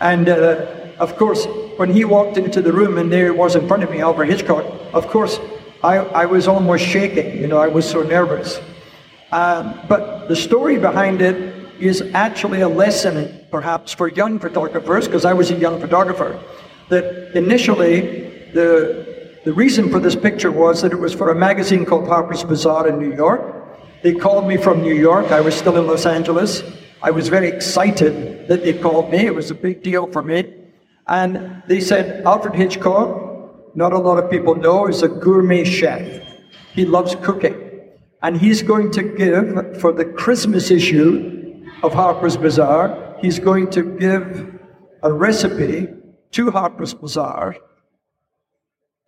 [0.00, 0.66] And uh,
[0.98, 3.90] of course, when he walked into the room and there he was in front of
[3.90, 5.38] me, Alfred Hitchcock, of course,
[5.84, 7.40] I, I was almost shaking.
[7.40, 8.60] You know, I was so nervous.
[9.30, 15.24] Um, but the story behind it is actually a lesson, perhaps, for young photographers, because
[15.24, 16.40] I was a young photographer
[16.88, 21.84] that initially the, the reason for this picture was that it was for a magazine
[21.84, 23.54] called Harper's Bazaar in New York.
[24.02, 25.32] They called me from New York.
[25.32, 26.62] I was still in Los Angeles.
[27.02, 29.18] I was very excited that they called me.
[29.18, 30.54] It was a big deal for me.
[31.06, 36.22] And they said, Alfred Hitchcock, not a lot of people know, is a gourmet chef.
[36.74, 37.56] He loves cooking.
[38.22, 43.82] And he's going to give, for the Christmas issue of Harper's Bazaar, he's going to
[43.98, 44.58] give
[45.02, 45.88] a recipe
[46.32, 47.56] to Harper's Bazaar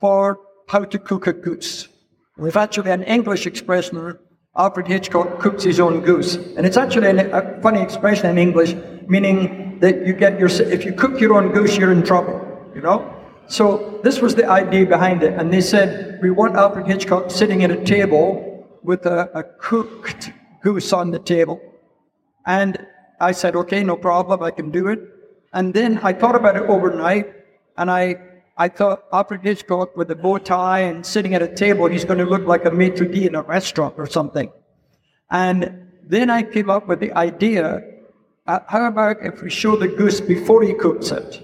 [0.01, 1.89] for how to cook a goose.
[2.37, 4.19] We've actually an English expression,
[4.57, 6.37] Alfred Hitchcock cooks his own goose.
[6.57, 8.75] And it's actually a funny expression in English,
[9.07, 12.37] meaning that you get your, if you cook your own goose, you're in trouble,
[12.75, 13.15] you know?
[13.47, 15.35] So this was the idea behind it.
[15.35, 20.33] And they said, we want Alfred Hitchcock sitting at a table with a, a cooked
[20.63, 21.61] goose on the table.
[22.47, 22.87] And
[23.21, 25.01] I said, okay, no problem, I can do it.
[25.53, 27.35] And then I thought about it overnight,
[27.77, 28.17] and I,
[28.57, 32.19] I thought Alfred Hitchcock with a bow tie and sitting at a table, he's going
[32.19, 34.53] to look like a maitre d' in a restaurant or something.
[35.31, 37.83] And then I came up with the idea,
[38.47, 41.43] uh, how about if we show the goose before he cooks it?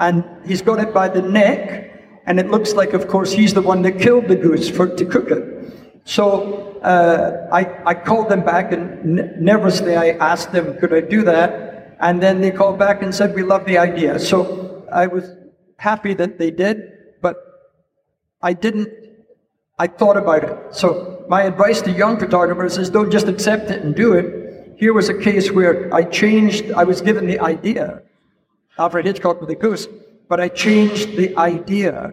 [0.00, 3.62] And he's got it by the neck, and it looks like, of course, he's the
[3.62, 5.72] one that killed the goose for, to cook it.
[6.04, 11.00] So uh, I, I called them back, and n- nervously I asked them, could I
[11.00, 11.77] do that?
[12.00, 14.18] And then they called back and said, We love the idea.
[14.18, 15.30] So I was
[15.76, 17.36] happy that they did, but
[18.42, 18.88] I didn't,
[19.78, 20.74] I thought about it.
[20.74, 24.76] So my advice to young photographers is don't just accept it and do it.
[24.76, 28.02] Here was a case where I changed, I was given the idea,
[28.78, 29.88] Alfred Hitchcock with the goose,
[30.28, 32.12] but I changed the idea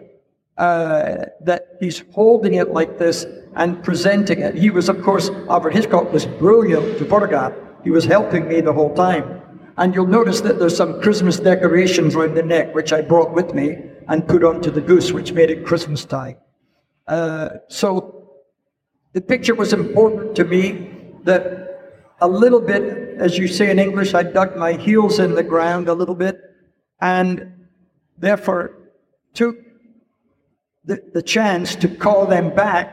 [0.58, 4.54] uh, that he's holding it like this and presenting it.
[4.54, 7.52] He was, of course, Alfred Hitchcock was brilliant to photograph.
[7.84, 9.42] He was helping me the whole time.
[9.78, 13.54] And you'll notice that there's some Christmas decorations around the neck, which I brought with
[13.54, 13.76] me
[14.08, 16.36] and put onto the goose, which made it Christmas time.
[17.06, 18.30] Uh, so
[19.12, 20.90] the picture was important to me
[21.24, 21.64] that
[22.20, 25.88] a little bit as you say in English, I dug my heels in the ground
[25.88, 26.38] a little bit
[27.00, 27.66] and
[28.18, 28.76] therefore
[29.34, 29.56] took
[30.84, 32.92] the, the chance to call them back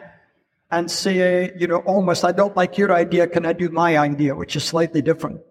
[0.72, 4.36] and say, you know, almost, I don't like your idea, can I do my idea,
[4.36, 5.41] which is slightly different.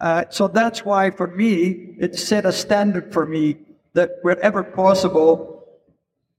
[0.00, 3.56] Uh, so that's why for me, it set a standard for me
[3.94, 5.54] that wherever possible,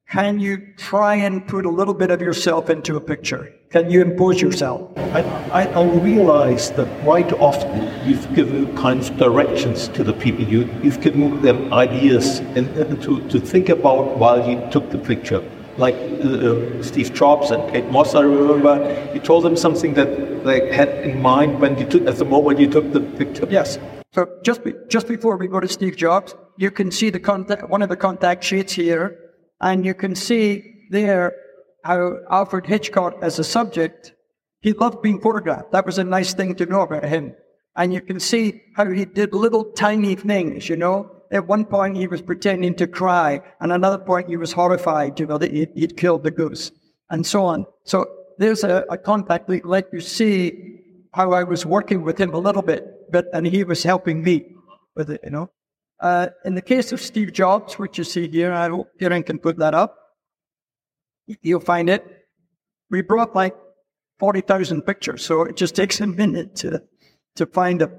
[0.10, 3.52] can you try and put a little bit of yourself into a picture?
[3.70, 4.96] Can you impose yourself?
[4.98, 10.46] I, I, I realize that quite often you've given kinds of directions to the people.
[10.46, 14.98] You, you've given them ideas and, and to, to think about while you took the
[14.98, 15.44] picture.
[15.78, 20.44] Like uh, uh Steve Jobs and Kate Moss, I remember, you told them something that
[20.46, 23.48] they had in mind when you took, at the moment you took the picture.
[23.50, 23.78] Yes.
[24.14, 27.70] So just be, just before we go to Steve Jobs, you can see the contact,
[27.70, 29.20] one of the contact sheets here
[29.62, 31.34] and you can see there
[31.84, 34.14] how Alfred Hitchcock, as a subject,
[34.62, 35.72] he loved being photographed.
[35.72, 37.36] That was a nice thing to know about him.
[37.76, 41.15] And you can see how he did little tiny things, you know.
[41.32, 45.26] At one point, he was pretending to cry, and another point, he was horrified, you
[45.26, 46.72] know, that he'd, he'd killed the goose,
[47.10, 47.66] and so on.
[47.84, 48.06] So
[48.38, 50.82] there's a, a contact that let you see
[51.14, 54.56] how I was working with him a little bit, but and he was helping me
[54.96, 55.50] with it, you know.
[56.00, 59.40] Uh, in the case of Steve Jobs, which you see here, I hope Kieran can
[59.40, 59.98] put that up.
[61.42, 62.06] You'll find it.
[62.90, 63.56] We brought like
[64.20, 66.84] 40,000 pictures, so it just takes a minute to,
[67.36, 67.94] to find them.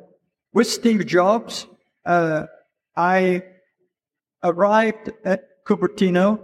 [0.52, 1.66] With Steve Jobs,
[2.04, 2.46] uh,
[2.96, 3.42] I
[4.42, 6.40] arrived at Cupertino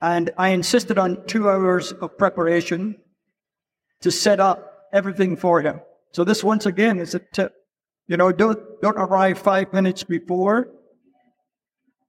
[0.00, 2.96] and I insisted on two hours of preparation
[4.00, 5.80] to set up everything for him.
[6.12, 7.52] So this once again is a tip.
[8.06, 10.68] You know, don't, don't arrive five minutes before.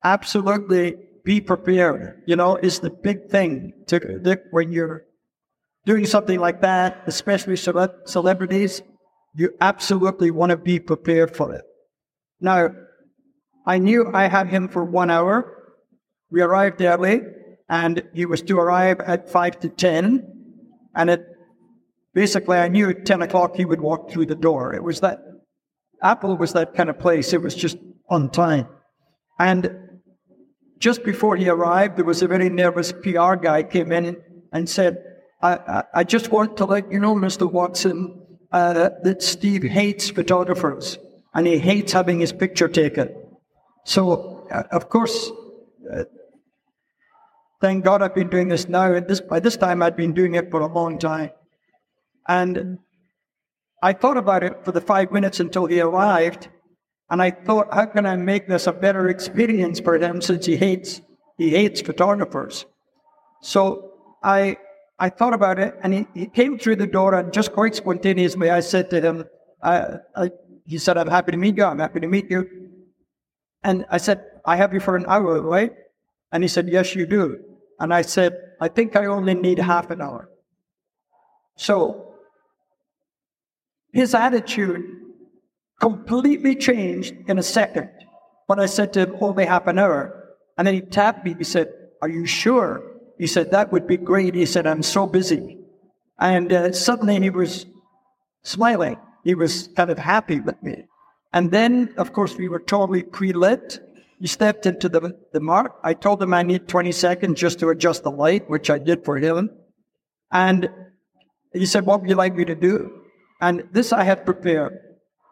[0.04, 5.04] Absolutely be prepared, you know, is the big thing to, when you're
[5.86, 8.82] doing something like that, especially cele- celebrities,
[9.36, 11.64] you absolutely want to be prepared for it.
[12.40, 12.72] Now,
[13.66, 15.74] I knew I had him for one hour.
[16.30, 17.22] We arrived early,
[17.70, 20.28] and he was to arrive at five to ten.
[20.96, 21.26] And it
[22.14, 24.74] basically, I knew at ten o'clock he would walk through the door.
[24.74, 25.20] It was that
[26.02, 27.34] Apple was that kind of place.
[27.34, 27.78] It was just
[28.10, 28.68] on time.
[29.40, 30.02] And
[30.80, 34.18] just before he arrived, there was a very nervous PR guy came in
[34.52, 34.98] and said,
[35.42, 37.52] I, I, I just want to let you know, Mr.
[37.52, 38.20] Watson,
[38.52, 40.98] uh, that Steve hates photographers
[41.34, 43.10] and he hates having his picture taken.
[43.84, 45.32] So, uh, of course,
[45.92, 46.04] uh,
[47.60, 48.94] thank God I've been doing this now.
[48.94, 51.32] And this, by this time, I'd been doing it for a long time.
[52.28, 52.80] And
[53.82, 56.50] I thought about it for the five minutes until he arrived,
[57.10, 60.56] and I thought, how can I make this a better experience for him since he
[60.56, 61.02] hates
[61.38, 62.66] he hates photographers?
[63.42, 64.58] So I
[65.00, 68.52] I thought about it, and he, he came through the door, and just quite spontaneously,
[68.52, 69.26] I said to him,
[69.64, 70.32] I, I,
[70.64, 71.66] he said, I'm happy to meet you.
[71.66, 72.61] I'm happy to meet you.
[73.64, 75.72] And I said, I have you for an hour, right?
[76.32, 77.40] And he said, Yes, you do.
[77.80, 80.30] And I said, I think I only need half an hour.
[81.58, 82.14] So
[83.92, 84.82] his attitude
[85.80, 87.90] completely changed in a second
[88.46, 90.36] when I said to him, only half an hour.
[90.58, 91.36] And then he tapped me.
[91.38, 91.70] He said,
[92.02, 92.84] Are you sure?
[93.18, 94.36] He said, That would be great.
[94.36, 95.58] He said, I'm so busy.
[96.20, 97.66] And uh, suddenly he was
[98.44, 98.98] smiling.
[99.24, 100.86] He was kind of happy with me.
[101.34, 103.80] And then, of course, we were totally pre lit.
[104.20, 105.80] He stepped into the, the mark.
[105.84, 109.04] I told him I need 20 seconds just to adjust the light, which I did
[109.04, 109.50] for him.
[110.32, 110.70] And
[111.54, 113.02] he said, What would you like me to do?
[113.42, 114.78] And this I had prepared.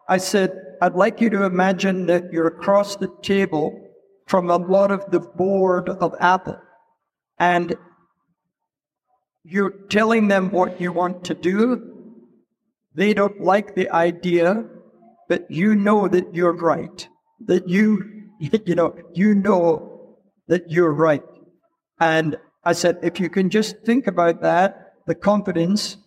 [0.08, 0.50] I said,
[0.82, 3.88] I'd like you to imagine that you're across the table
[4.26, 6.58] from a lot of the board of Apple.
[7.38, 7.76] And
[9.44, 12.14] you're telling them what you want to do.
[12.94, 14.64] They don't like the idea,
[15.30, 17.08] but you know that you're right.
[17.46, 21.22] That you, you know, you know that you're right.
[22.00, 25.98] And I said, if you can just think about that, the confidence,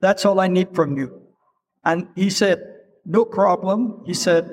[0.00, 1.22] that's all I need from you.
[1.84, 2.58] And he said,
[3.06, 4.02] No problem.
[4.04, 4.44] He said,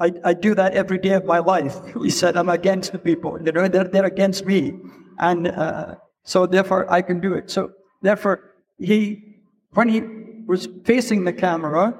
[0.00, 1.78] I, I do that every day of my life.
[2.02, 3.38] He said, I'm against the people.
[3.40, 4.74] You know, they're, they're against me.
[5.18, 5.94] And uh,
[6.24, 7.50] so therefore I can do it.
[7.50, 7.70] So
[8.02, 9.36] therefore he,
[9.74, 10.02] when he
[10.44, 11.94] was facing the camera,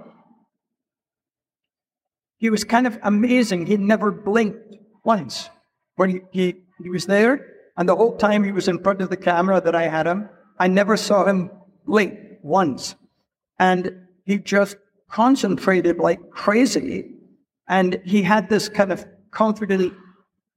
[2.43, 3.67] he was kind of amazing.
[3.67, 4.75] He never blinked
[5.05, 5.49] once
[5.95, 7.47] when he, he, he was there.
[7.77, 10.29] And the whole time he was in front of the camera that I had him,
[10.59, 11.53] I never saw him
[11.87, 12.97] blink once.
[13.61, 13.93] And
[14.25, 14.77] he just
[15.09, 17.15] concentrated like crazy.
[17.69, 19.95] And he had this kind of confident,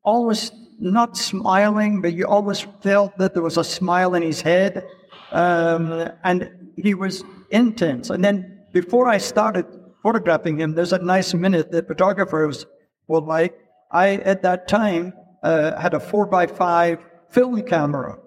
[0.04, 4.84] always not smiling, but you always felt that there was a smile in his head.
[5.32, 8.10] Um, and he was intense.
[8.10, 9.68] And then before I started
[10.06, 12.68] photographing him, there's a nice minute that photographers
[13.08, 13.58] will like.
[13.92, 17.00] I, at that time, uh, had a four by five
[17.32, 18.20] film camera,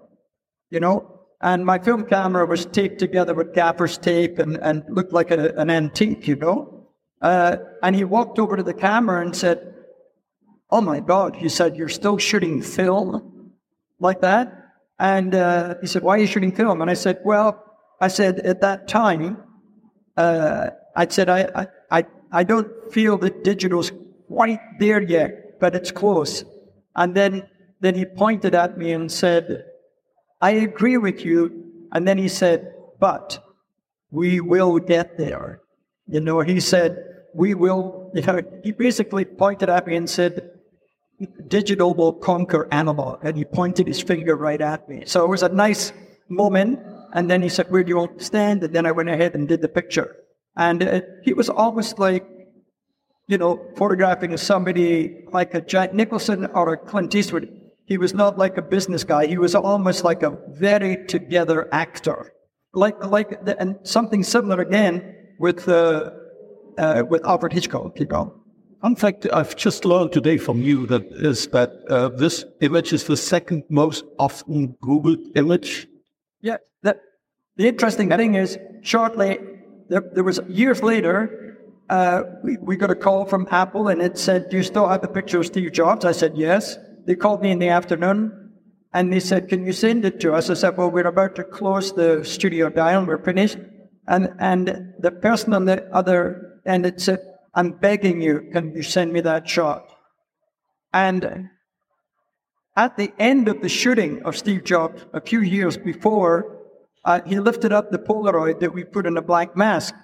[0.71, 5.13] you know, and my film camera was taped together with gaffer's tape and, and looked
[5.13, 6.89] like a, an antique, you know.
[7.23, 9.73] Uh, and he walked over to the camera and said,
[10.71, 13.53] Oh my God, he said, You're still shooting film
[14.01, 14.53] like that?
[14.99, 16.83] And uh, he said, Why are you shooting film?
[16.83, 17.65] And I said, Well,
[18.01, 19.45] I said, at that time,
[20.19, 23.93] uh, I said, I, I, I don't feel that digital's
[24.27, 26.45] quite there yet, but it's close.
[26.97, 27.49] And then,
[27.81, 29.65] then he pointed at me and said,
[30.41, 31.87] I agree with you.
[31.93, 33.39] And then he said, but
[34.11, 35.61] we will get there.
[36.09, 36.99] You know, he said,
[37.33, 40.51] we will, you know, he basically pointed at me and said,
[41.47, 43.21] digital will conquer analog.
[43.23, 45.05] And he pointed his finger right at me.
[45.07, 45.93] So it was a nice
[46.29, 46.81] moment.
[47.13, 48.63] And then he said, where do you want to stand?
[48.63, 50.17] And then I went ahead and did the picture.
[50.57, 52.27] And uh, he was almost like,
[53.27, 57.49] you know, photographing somebody like a Jack Nicholson or a Clint Eastwood.
[57.87, 59.27] He was not like a business guy.
[59.27, 62.33] He was almost like a very together actor.
[62.75, 66.11] Like, like, the, and something similar again with, uh,
[66.77, 68.35] uh, with Alfred Hitchcock, you know.
[68.85, 73.05] In fact, I've just learned today from you that is that uh, this image is
[73.05, 75.89] the second most often Googled image.
[76.41, 77.01] Yeah, that,
[77.57, 79.39] the interesting thing is, shortly,
[79.89, 81.59] there, there was years later,
[81.89, 85.01] uh, we, we got a call from Apple and it said, Do you still have
[85.01, 86.05] the picture of Steve Jobs?
[86.05, 86.77] I said, Yes.
[87.07, 88.53] They called me in the afternoon
[88.93, 90.51] and they said, Can you send it to us?
[90.51, 93.59] I said, Well, we're about to close the studio down, we're finished.
[94.07, 97.21] And, and the person on the other end it said,
[97.55, 99.85] I'm begging you, can you send me that shot?
[100.93, 101.49] And
[102.79, 106.57] at the end of the shooting of Steve Jobs, a few years before,
[107.05, 109.97] uh, he lifted up the Polaroid that we put in a black mask.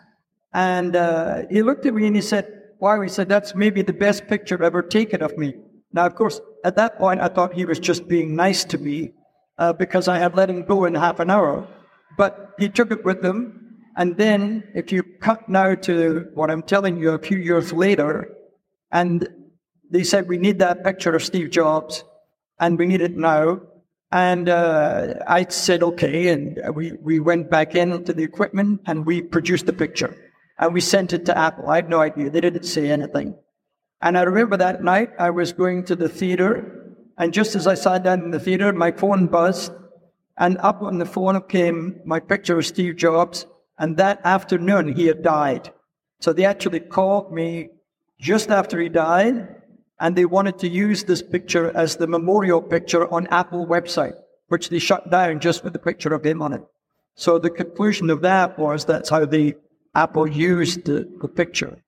[0.52, 2.50] And uh, he looked at me and he said,
[2.80, 5.54] Wow, he said, that's maybe the best picture ever taken of me.
[5.92, 9.12] Now, of course, at that point, I thought he was just being nice to me
[9.56, 11.68] uh, because I had let him go in half an hour.
[12.18, 13.64] But he took it with him
[13.96, 18.34] and then if you cut now to what I'm telling you a few years later,
[18.90, 19.28] and
[19.88, 22.02] they said, we need that picture of Steve Jobs
[22.58, 23.60] and we need it now.
[24.12, 26.28] And uh, I said, okay.
[26.28, 30.16] And we, we went back in into the equipment and we produced the picture
[30.58, 31.68] and we sent it to Apple.
[31.68, 32.30] I had no idea.
[32.30, 33.34] They didn't say anything.
[34.00, 37.74] And I remember that night I was going to the theater and just as I
[37.74, 39.72] sat down in the theater, my phone buzzed
[40.36, 43.46] and up on the phone came my picture of Steve Jobs
[43.78, 45.72] and that afternoon, he had died.
[46.20, 47.70] So they actually called me
[48.20, 49.62] just after he died,
[50.04, 54.12] and they wanted to use this picture as the memorial picture on Apple website,
[54.48, 56.62] which they shut down just with the picture of him on it.
[57.14, 59.54] So the conclusion of that was that's how the
[59.94, 61.78] Apple used the, the picture.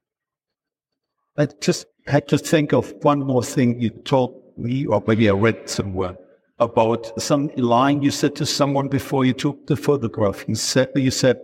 [1.37, 5.35] I just had to think of one more thing you told me, or maybe I
[5.35, 6.17] read somewhere
[6.59, 10.49] about some line you said to someone before you took the photograph.
[10.49, 11.39] You said, you said,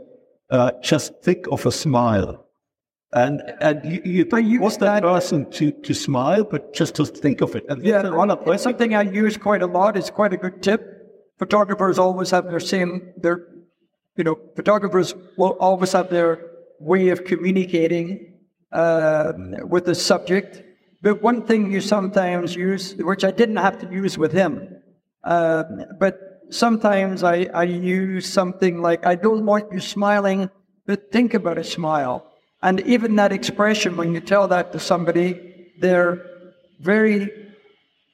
[0.49, 2.42] uh, just think of a smile.
[3.15, 7.05] And and you, you, but you want that person to, to smile, but just to
[7.05, 7.65] think of it.
[7.69, 8.03] And yeah,
[8.47, 9.97] it's something I use quite a lot.
[9.97, 10.81] It's quite a good tip.
[11.39, 13.49] Photographers always have their same their
[14.17, 18.33] you know photographers will always have their way of communicating
[18.73, 19.33] uh,
[19.65, 20.63] with the subject.
[21.03, 24.69] But one thing you sometimes use, which I didn't have to use with him,
[25.25, 25.65] uh,
[25.99, 26.19] but
[26.51, 30.51] sometimes I, I use something like, I don't want you smiling,
[30.87, 32.32] but think about a smile.
[32.63, 36.25] And even that expression, when you tell that to somebody, they're
[36.81, 37.31] very,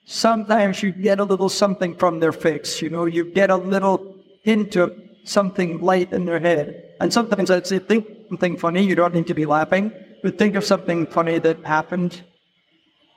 [0.07, 4.17] sometimes you get a little something from their face, you know, you get a little
[4.43, 6.95] hint of something light in their head.
[7.01, 9.93] And sometimes I'd say, think something funny, you don't need to be laughing,
[10.23, 12.23] but think of something funny that happened.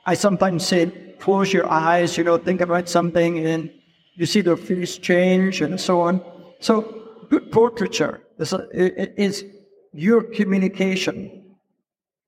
[0.04, 3.70] I sometimes say, close your eyes, you know, think about something and
[4.14, 6.20] you see their face change and so on.
[6.60, 9.44] So good portraiture is, is
[9.92, 11.56] your communication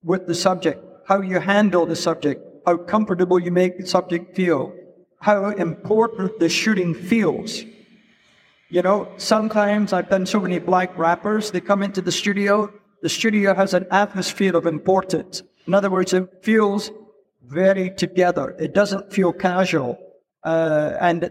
[0.03, 4.75] with the subject, how you handle the subject, how comfortable you make the subject feel,
[5.21, 7.62] how important the shooting feels.
[8.69, 13.09] You know, sometimes I've done so many black rappers, they come into the studio, the
[13.09, 15.43] studio has an atmosphere of importance.
[15.67, 16.91] In other words, it feels
[17.43, 18.57] very together.
[18.59, 19.99] It doesn't feel casual.
[20.43, 21.31] Uh, and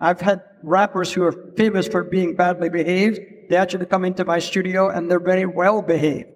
[0.00, 3.20] I've had rappers who are famous for being badly behaved.
[3.48, 6.30] They actually come into my studio and they're very well behaved.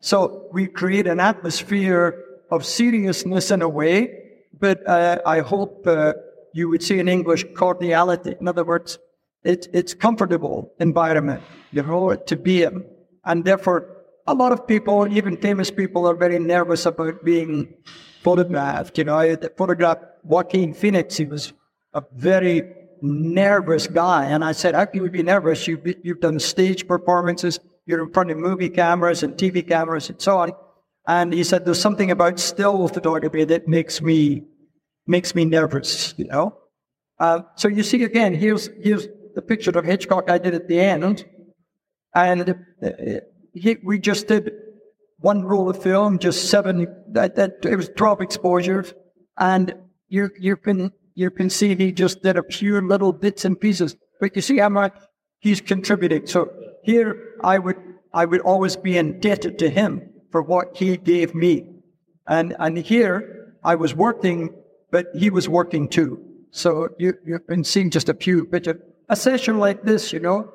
[0.00, 4.18] So we create an atmosphere of seriousness in a way,
[4.58, 6.14] but uh, I hope uh,
[6.52, 8.34] you would see in English cordiality.
[8.40, 8.98] In other words,
[9.44, 11.42] it, it's comfortable environment,
[11.72, 12.84] you know, to be in.
[13.24, 13.96] And therefore,
[14.26, 17.74] a lot of people, even famous people, are very nervous about being
[18.22, 18.98] photographed.
[18.98, 21.16] You know, I photographed Joaquin Phoenix.
[21.16, 21.52] He was
[21.94, 22.62] a very
[23.02, 24.26] nervous guy.
[24.26, 25.66] And I said, How can you be nervous?
[25.66, 30.20] You've, you've done stage performances, you're in front of movie cameras and TV cameras and
[30.20, 30.52] so on.
[31.06, 34.44] And he said, There's something about still photography that makes me
[35.06, 36.56] makes me nervous, you know.
[37.18, 40.80] Uh, so you see again, here's here's the picture of Hitchcock I did at the
[40.80, 41.24] end.
[42.14, 42.50] And
[42.82, 42.90] uh,
[43.54, 44.52] he, we just did
[45.18, 48.92] one roll of film, just seven, that, that, it was 12 exposures.
[49.38, 49.74] And
[50.08, 53.96] you, you can you can see he just did a few little bits and pieces.
[54.20, 54.96] But you see how much
[55.40, 56.26] he's contributing.
[56.26, 56.50] So
[56.82, 57.76] here I would
[58.12, 61.66] I would always be indebted to him for what he gave me.
[62.26, 64.54] And and here I was working,
[64.90, 66.22] but he was working too.
[66.52, 68.80] So you, you've been seeing just a few pictures.
[69.08, 70.52] A session like this, you know,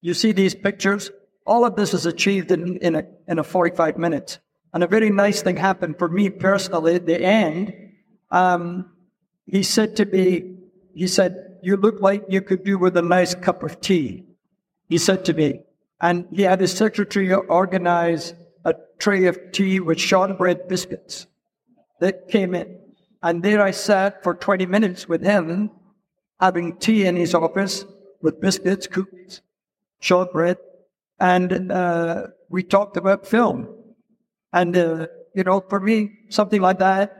[0.00, 1.10] you see these pictures.
[1.46, 4.38] All of this is achieved in, in, a, in a 45 minutes.
[4.74, 7.72] And a very nice thing happened for me personally at the end.
[8.30, 8.90] Um,
[9.46, 10.56] he said to me,
[10.94, 14.24] he said, you look like you could do with a nice cup of tea.
[14.88, 15.60] He said to me,
[16.00, 18.34] and he had his secretary organize
[18.64, 21.26] a tray of tea with shortbread biscuits
[22.00, 22.78] that came in.
[23.22, 25.70] And there I sat for 20 minutes with him,
[26.40, 27.84] having tea in his office
[28.22, 29.42] with biscuits, cookies,
[30.00, 30.56] shortbread.
[31.18, 33.68] And uh, we talked about film.
[34.52, 37.19] And, uh, you know, for me, something like that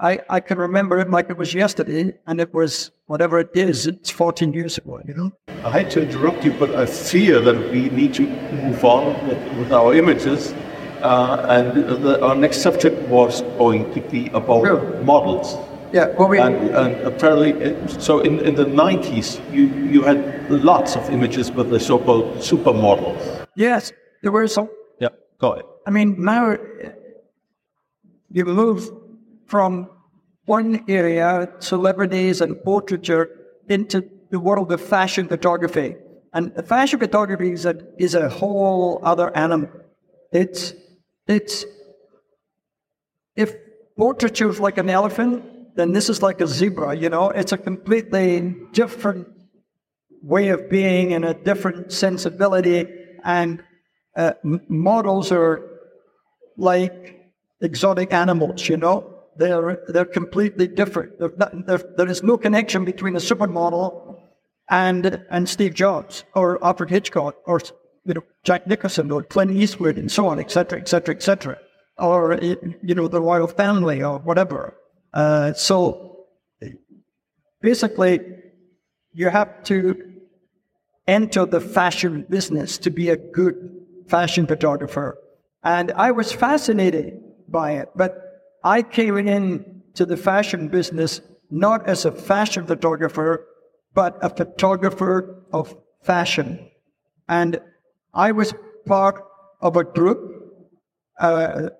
[0.00, 3.88] I, I can remember it like it was yesterday, and it was whatever it is,
[3.88, 5.32] it's 14 years ago, you know?
[5.64, 9.58] I hate to interrupt you, but I fear that we need to move on with,
[9.58, 10.54] with our images.
[11.02, 15.02] Uh, and the, our next subject was going to be about sure.
[15.02, 15.56] models.
[15.92, 20.94] Yeah, well, we, and, and, apparently, so in, in the 90s, you, you had lots
[20.94, 23.46] of images with the so called supermodels.
[23.56, 23.92] Yes,
[24.22, 24.68] there were some.
[25.00, 25.64] Yeah, go ahead.
[25.86, 26.56] I mean, now
[28.30, 28.90] you move
[29.48, 29.90] from
[30.44, 33.30] one area, celebrities and portraiture,
[33.68, 35.96] into the world of fashion photography.
[36.32, 39.70] And fashion photography is a, is a whole other animal.
[40.32, 40.74] It's,
[41.26, 41.64] it's,
[43.36, 43.54] if
[43.96, 45.44] portraiture is like an elephant,
[45.76, 47.30] then this is like a zebra, you know?
[47.30, 49.28] It's a completely different
[50.22, 52.86] way of being and a different sensibility.
[53.24, 53.62] And
[54.16, 55.62] uh, models are
[56.56, 59.17] like exotic animals, you know?
[59.38, 61.12] They're, they're completely different.
[61.38, 61.66] Not,
[61.96, 64.18] there is no connection between a supermodel
[64.68, 67.60] and, and Steve Jobs or Alfred Hitchcock or
[68.04, 71.58] you know, Jack Nicholson or Clint Eastwood and so on, etc., etc., etc.,
[71.98, 74.76] or you know the royal family or whatever.
[75.12, 76.26] Uh, so
[77.60, 78.20] basically,
[79.12, 80.18] you have to
[81.06, 83.56] enter the fashion business to be a good
[84.06, 85.18] fashion photographer.
[85.64, 88.27] And I was fascinated by it, but
[88.64, 93.46] I came in to the fashion business not as a fashion photographer,
[93.94, 96.68] but a photographer of fashion.
[97.28, 97.60] And
[98.12, 98.54] I was
[98.86, 99.22] part
[99.60, 100.18] of a group,
[101.18, 101.70] uh,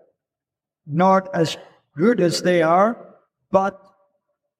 [0.87, 1.57] not as
[1.97, 3.15] good as they are,
[3.51, 3.81] but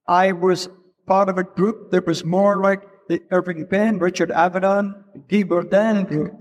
[0.07, 0.69] I was
[1.07, 6.05] part of a group that was more like the Irving Penn, Richard Avedon, Guy Bourdin
[6.05, 6.33] group,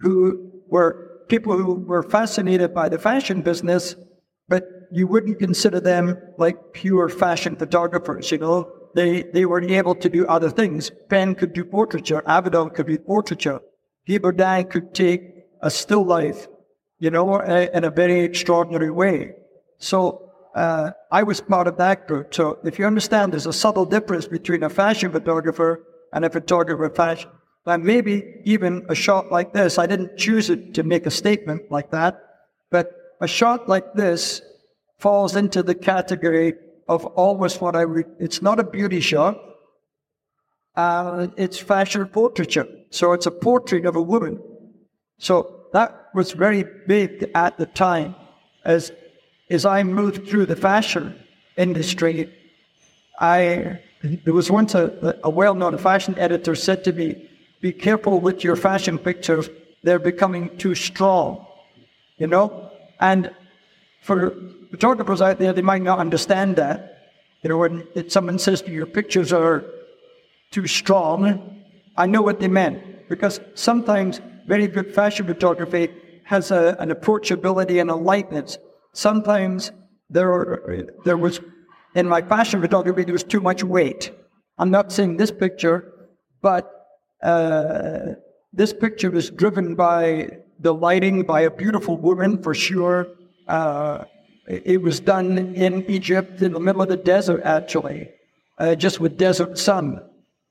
[0.00, 3.96] who were people who were fascinated by the fashion business,
[4.90, 8.70] you wouldn't consider them like pure fashion photographers, you know.
[8.94, 10.90] They, they were able to do other things.
[11.10, 13.60] Penn could do portraiture, Avedon could do portraiture.
[14.06, 15.22] Bourdin could take
[15.60, 16.46] a still life,
[16.98, 19.32] you know, in a very extraordinary way.
[19.78, 22.34] So uh, I was part of that group.
[22.34, 26.88] So if you understand, there's a subtle difference between a fashion photographer and a photographer
[26.88, 27.30] fashion.
[27.66, 31.62] And maybe even a shot like this, I didn't choose it to make a statement
[31.70, 32.22] like that,
[32.70, 34.40] but a shot like this
[34.98, 36.54] falls into the category
[36.88, 38.06] of almost what I read.
[38.18, 39.38] It's not a beauty shot.
[40.74, 42.66] Uh, it's fashion portraiture.
[42.90, 44.40] So it's a portrait of a woman.
[45.18, 48.14] So that was very big at the time.
[48.64, 48.92] As,
[49.50, 51.18] as I moved through the fashion
[51.56, 52.32] industry,
[53.18, 57.28] I, there was once a, a well-known fashion editor said to me,
[57.60, 59.48] be careful with your fashion pictures.
[59.82, 61.46] They're becoming too strong,
[62.18, 62.70] you know?
[63.00, 63.30] And
[64.02, 64.38] for
[64.70, 67.10] photographers out there, they might not understand that.
[67.42, 69.64] You know, when someone says to your pictures are
[70.50, 71.62] too strong,
[71.96, 73.08] I know what they meant.
[73.08, 75.90] Because sometimes very good fashion photography
[76.24, 78.58] has a, an approachability and a lightness.
[78.92, 79.70] Sometimes
[80.10, 81.40] there, are, there was,
[81.94, 84.12] in my fashion photography, there was too much weight.
[84.58, 85.92] I'm not saying this picture,
[86.42, 86.70] but
[87.22, 88.14] uh,
[88.52, 93.08] this picture was driven by the lighting by a beautiful woman for sure.
[93.46, 94.04] Uh,
[94.48, 98.10] it was done in Egypt in the middle of the desert, actually,
[98.58, 100.00] uh, just with desert sun.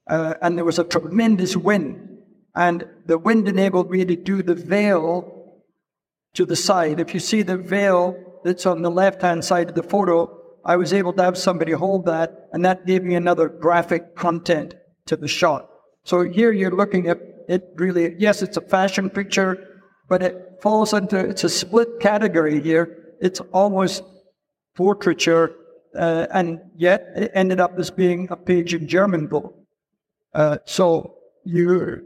[0.08, 2.20] Uh, and there was a tremendous wind.
[2.56, 5.64] And the wind enabled me to do the veil
[6.34, 7.00] to the side.
[7.00, 10.76] If you see the veil that's on the left hand side of the photo, I
[10.76, 14.76] was able to have somebody hold that, and that gave me another graphic content
[15.06, 15.70] to the shot.
[16.04, 20.94] So here you're looking at it really, yes, it's a fashion picture, but it falls
[20.94, 23.05] into, it's a split category here.
[23.26, 24.04] It's almost
[24.76, 25.56] portraiture,
[25.98, 29.58] uh, and yet it ended up as being a page in German book.
[30.32, 32.06] Uh, so you,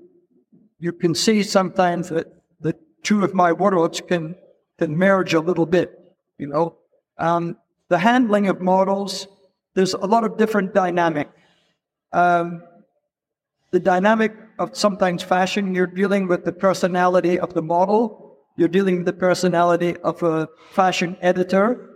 [0.79, 2.27] you can see sometimes that
[2.61, 4.35] the two of my worlds can,
[4.77, 5.89] can merge a little bit,
[6.37, 6.77] you know.
[7.17, 7.57] Um,
[7.89, 9.27] the handling of models,
[9.73, 11.29] there's a lot of different dynamic.
[12.13, 12.63] Um,
[13.71, 18.28] the dynamic of sometimes fashion, you're dealing with the personality of the model,
[18.59, 21.89] you're dealing with the personality of a fashion editor,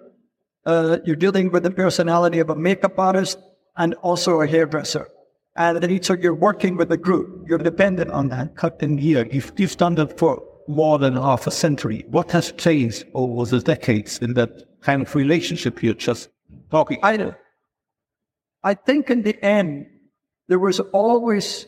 [0.66, 3.38] uh, you're dealing with the personality of a makeup artist
[3.76, 5.10] and also a hairdresser.
[5.58, 7.46] And then so you're working with a group.
[7.50, 8.56] You're dependent on that.
[8.56, 9.28] Cut in here.
[9.30, 12.06] You've, you've done that for more than half a century.
[12.08, 16.30] What has changed over the decades in that kind of relationship you're just
[16.72, 17.00] talking?
[17.04, 17.34] I,
[18.64, 19.88] I think in the end,
[20.48, 21.68] there was always,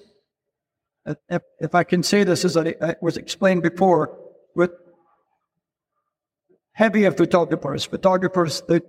[1.30, 4.18] if, if I can say this as I was explained before,
[4.56, 4.72] with
[6.76, 8.84] heavier photographers, photographers that,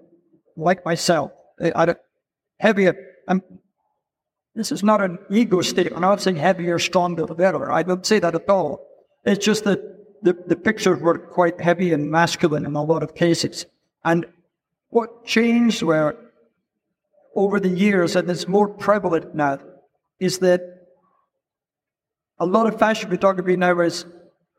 [0.57, 1.31] like myself,
[1.61, 1.95] I,
[2.59, 2.95] heavier,
[3.29, 3.43] I'm,
[4.55, 5.93] this is not an ego state.
[5.95, 7.71] I'm not saying heavier, stronger, better.
[7.71, 8.85] I don't say that at all.
[9.25, 9.81] It's just that
[10.23, 13.67] the, the pictures were quite heavy and masculine in a lot of cases.
[14.05, 14.27] And
[14.89, 16.17] what changed were
[17.37, 19.61] over the years, and it's more prevalent now,
[20.19, 20.61] is that
[22.39, 24.07] a lot of fashion photography now is,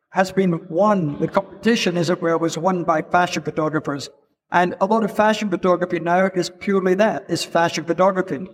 [0.09, 1.19] has been won.
[1.19, 4.09] The competition, as it were, was won by fashion photographers.
[4.51, 8.47] And a lot of fashion photography now is purely that, is fashion photography.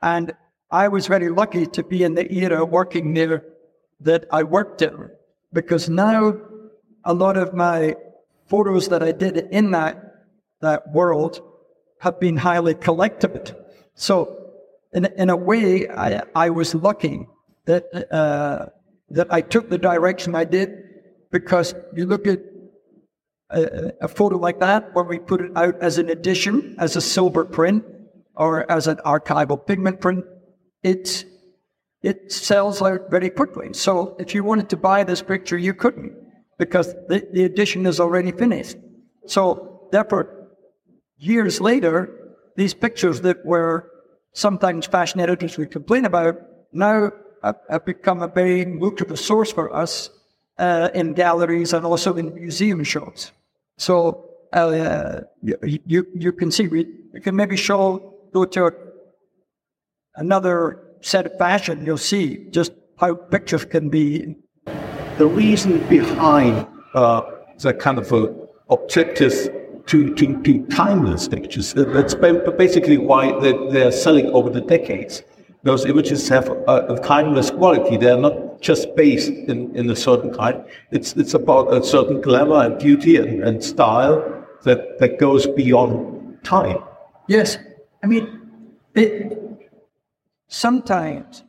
[0.00, 0.34] And
[0.70, 3.44] I was very lucky to be in the era working there
[4.00, 5.10] that I worked in,
[5.52, 6.36] because now
[7.04, 7.94] a lot of my
[8.48, 10.02] photos that I did in that,
[10.60, 11.40] that world
[12.00, 13.54] have been highly collected.
[13.94, 14.52] So
[14.92, 17.26] in, in a way, I, I was lucky
[17.66, 18.66] that, uh,
[19.10, 20.83] that I took the direction I did
[21.34, 22.40] because you look at
[23.50, 27.00] a, a, photo like that where we put it out as an edition, as a
[27.00, 27.84] silver print,
[28.36, 30.24] or as an archival pigment print,
[30.84, 31.24] it,
[32.02, 33.72] it sells out very quickly.
[33.72, 36.12] So if you wanted to buy this picture, you couldn't
[36.56, 38.76] because the, the edition is already finished.
[39.26, 40.50] So therefore,
[41.18, 43.90] years later, these pictures that were
[44.34, 46.36] sometimes fashion editors would complain about,
[46.72, 47.10] now
[47.42, 50.10] have, become a very lucrative source for us
[50.58, 53.32] uh, in galleries and also in museum shows.
[53.78, 58.70] So uh, you, you can see, we, we can maybe show, go to
[60.16, 64.36] another set of fashion, you'll see just how pictures can be.
[65.18, 67.22] The reason behind uh,
[67.58, 68.28] the kind of uh,
[68.70, 69.32] objective
[69.86, 71.74] to, to, to timeless pictures.
[71.74, 75.22] That's basically why they're, they're selling over the decades.
[75.62, 77.96] Those images have a, a timeless quality.
[77.96, 80.64] They're not just based in, in a certain kind.
[80.90, 84.16] It's, it's about a certain glamour and beauty and, and style
[84.62, 86.78] that, that goes beyond time.
[87.28, 87.58] Yes.
[88.02, 88.40] I mean,
[88.94, 89.38] it,
[90.48, 91.44] sometimes,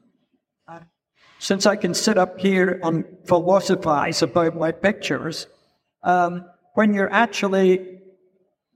[0.68, 0.80] uh,
[1.40, 5.48] since I can sit up here and philosophize about my pictures,
[6.04, 7.96] um, when you're actually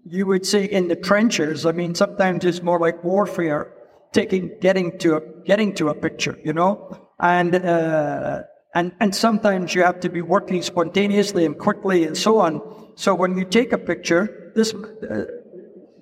[0.05, 1.65] you would say in the trenches.
[1.65, 3.73] I mean, sometimes it's more like warfare,
[4.13, 8.43] taking, getting to a, getting to a picture, you know, and uh,
[8.75, 12.61] and and sometimes you have to be working spontaneously and quickly and so on.
[12.95, 15.25] So when you take a picture, this uh,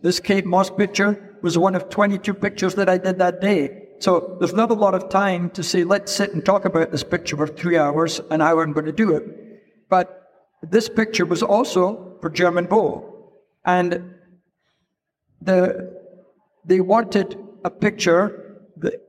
[0.02, 3.84] this Kate Moss picture was one of 22 pictures that I did that day.
[4.00, 7.04] So there's not a lot of time to say, let's sit and talk about this
[7.04, 9.24] picture for three hours and how I'm going to do it.
[9.90, 10.24] But
[10.62, 13.06] this picture was also for German Vogue.
[13.66, 14.14] And
[15.42, 16.00] the,
[16.66, 19.02] they wanted a picture that,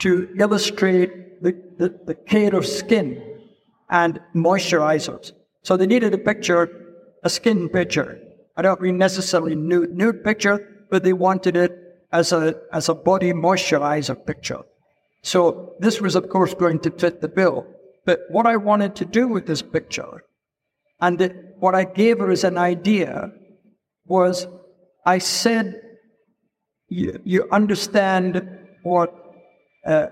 [0.00, 3.38] to illustrate the, the, the care of skin
[3.88, 5.32] and moisturizers.
[5.62, 6.68] So they needed a picture,
[7.22, 8.20] a skin picture.
[8.56, 11.72] I don't mean necessarily nude, nude picture, but they wanted it
[12.12, 14.62] as a, as a body moisturizer picture.
[15.22, 17.66] So this was, of course, going to fit the bill.
[18.04, 20.24] But what I wanted to do with this picture,
[21.00, 23.30] and what I gave her as an idea,
[24.06, 24.46] was
[25.04, 25.80] I said,
[26.88, 29.14] you, you understand what
[29.86, 30.08] uh,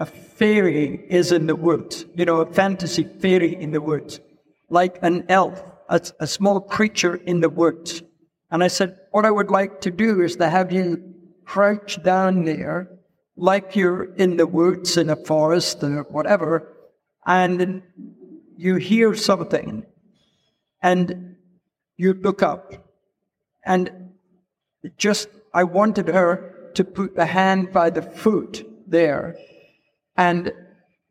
[0.00, 4.20] a fairy is in the woods, you know, a fantasy fairy in the woods.
[4.72, 8.02] like an elf, a, a small creature in the woods.
[8.50, 11.14] And I said, what I would like to do is to have you
[11.44, 12.88] crouch down there
[13.36, 16.72] like you're in the woods in a forest or whatever,
[17.26, 17.82] and
[18.56, 19.84] you hear something
[20.82, 21.36] and
[21.96, 22.72] you look up.
[23.64, 24.10] And
[24.96, 29.36] just, I wanted her to put the hand by the foot there.
[30.16, 30.52] And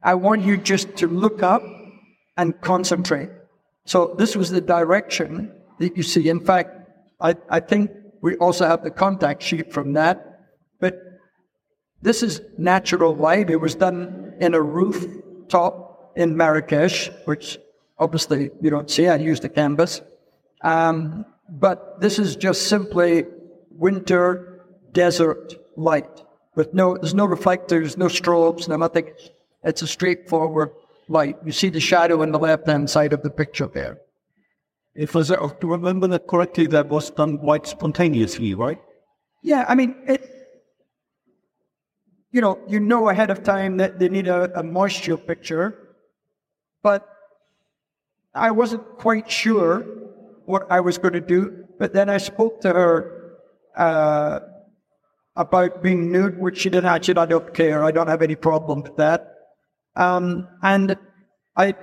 [0.03, 1.63] I want you just to look up
[2.37, 3.29] and concentrate.
[3.85, 6.29] So this was the direction that you see.
[6.29, 6.69] In fact,
[7.19, 7.91] I, I think
[8.21, 10.39] we also have the contact sheet from that.
[10.79, 11.01] But
[12.01, 13.49] this is natural light.
[13.49, 17.59] It was done in a rooftop in Marrakesh, which
[17.97, 19.07] obviously you don't see.
[19.07, 20.01] I used a canvas.
[20.63, 23.25] Um, but this is just simply
[23.71, 26.23] winter desert light
[26.55, 29.11] with no, there's no reflectors, no strobes, no nothing.
[29.63, 30.71] It's a straightforward
[31.07, 31.37] light.
[31.45, 33.99] You see the shadow on the left hand side of the picture there.
[34.93, 35.21] If I
[35.61, 38.81] remember that correctly, that was done quite spontaneously, right?
[39.41, 40.21] Yeah, I mean, it,
[42.31, 45.95] you know, you know ahead of time that they need a, a moisture picture,
[46.83, 47.07] but
[48.33, 49.85] I wasn't quite sure
[50.45, 51.65] what I was going to do.
[51.79, 53.37] But then I spoke to her
[53.75, 54.39] uh,
[55.35, 57.83] about being nude, which she didn't actually, I don't care.
[57.83, 59.35] I don't have any problem with that.
[59.95, 60.97] Um, and
[61.55, 61.75] I,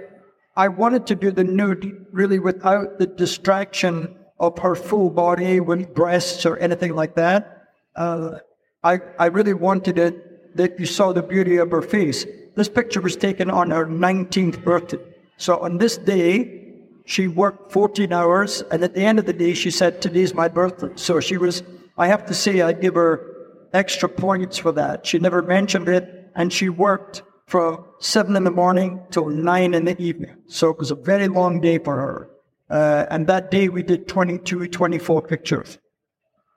[0.56, 5.94] I wanted to do the nude really without the distraction of her full body with
[5.94, 7.64] breasts or anything like that.
[7.96, 8.38] Uh,
[8.82, 12.26] I, I really wanted it that you saw the beauty of her face.
[12.54, 14.98] This picture was taken on her 19th birthday.
[15.36, 16.58] So on this day,
[17.04, 20.48] she worked 14 hours, and at the end of the day, she said, Today's my
[20.48, 20.90] birthday.
[20.96, 21.62] So she was,
[21.96, 23.27] I have to say, I give her
[23.72, 25.06] extra points for that.
[25.06, 29.84] She never mentioned it, and she worked from 7 in the morning till 9 in
[29.84, 30.36] the evening.
[30.46, 32.30] So it was a very long day for her.
[32.70, 35.78] Uh, and that day we did 22, 24 pictures.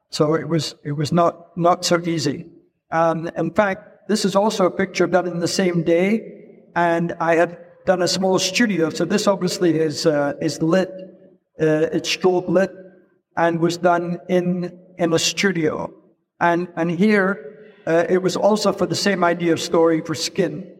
[0.09, 2.47] So it was, it was not, not so easy.
[2.91, 7.35] Um, in fact, this is also a picture done in the same day, and I
[7.35, 8.89] had done a small studio.
[8.89, 10.89] So this obviously is uh, is lit,
[11.61, 12.71] uh, it's strobe lit,
[13.37, 15.93] and was done in in a studio.
[16.41, 20.77] And and here uh, it was also for the same idea of story for skin.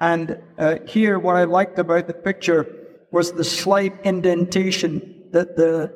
[0.00, 2.66] And uh, here, what I liked about the picture
[3.12, 5.94] was the slight indentation that the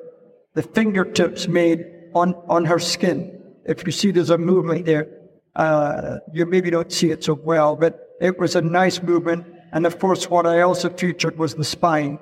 [0.54, 3.42] the fingertips made on on her skin.
[3.64, 5.08] If you see, there's a movement there.
[5.56, 9.84] Uh, you maybe don't see it so well, but it was a nice movement and
[9.84, 12.18] of course, what I also featured was the spine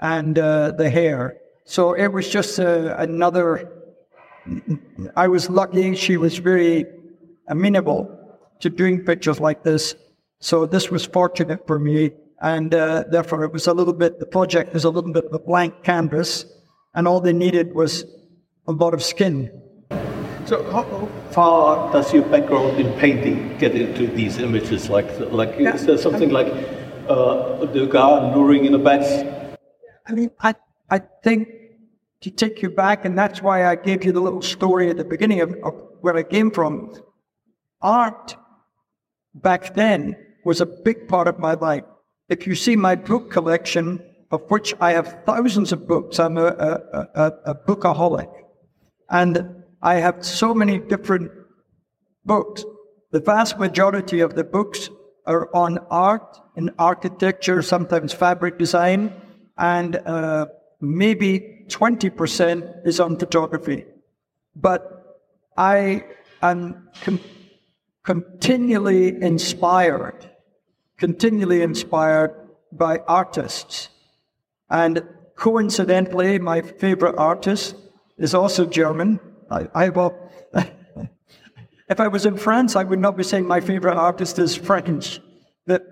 [0.00, 1.36] and uh, the hair.
[1.64, 3.72] So it was just uh, another.
[5.16, 5.94] I was lucky.
[5.94, 6.86] She was very
[7.48, 8.14] amenable
[8.60, 9.94] to doing pictures like this.
[10.40, 12.12] So this was fortunate for me.
[12.40, 15.32] And uh, therefore, it was a little bit, the project is a little bit of
[15.32, 16.46] a blank canvas.
[16.94, 18.04] And all they needed was
[18.66, 19.50] a lot of skin.
[20.46, 24.88] So how far does your background in painting get into these images?
[24.88, 25.74] Like, like yeah.
[25.74, 26.46] is there something like
[27.08, 29.58] uh, the guy luring in a bed?
[30.06, 30.54] I mean, I,
[30.88, 31.48] I think
[32.20, 35.04] to take you back, and that's why I gave you the little story at the
[35.04, 36.94] beginning of, of where I came from.
[37.80, 38.36] Art
[39.34, 41.84] back then was a big part of my life.
[42.28, 46.46] If you see my book collection, of which I have thousands of books, I'm a,
[46.46, 48.30] a, a, a bookaholic.
[49.08, 51.30] And I have so many different
[52.24, 52.64] books.
[53.10, 54.90] The vast majority of the books
[55.24, 59.14] are on art and architecture, sometimes fabric design,
[59.56, 60.46] and uh,
[60.80, 63.84] maybe 20% is on photography.
[64.56, 64.82] But
[65.56, 66.04] I
[66.42, 67.20] am com-
[68.02, 70.30] continually inspired,
[70.96, 72.34] continually inspired
[72.72, 73.88] by artists.
[74.70, 75.02] And
[75.36, 77.76] coincidentally, my favorite artist
[78.16, 79.20] is also German.
[79.50, 79.90] I, I
[81.88, 85.20] If I was in France, I would not be saying my favorite artist is French.
[85.66, 85.82] That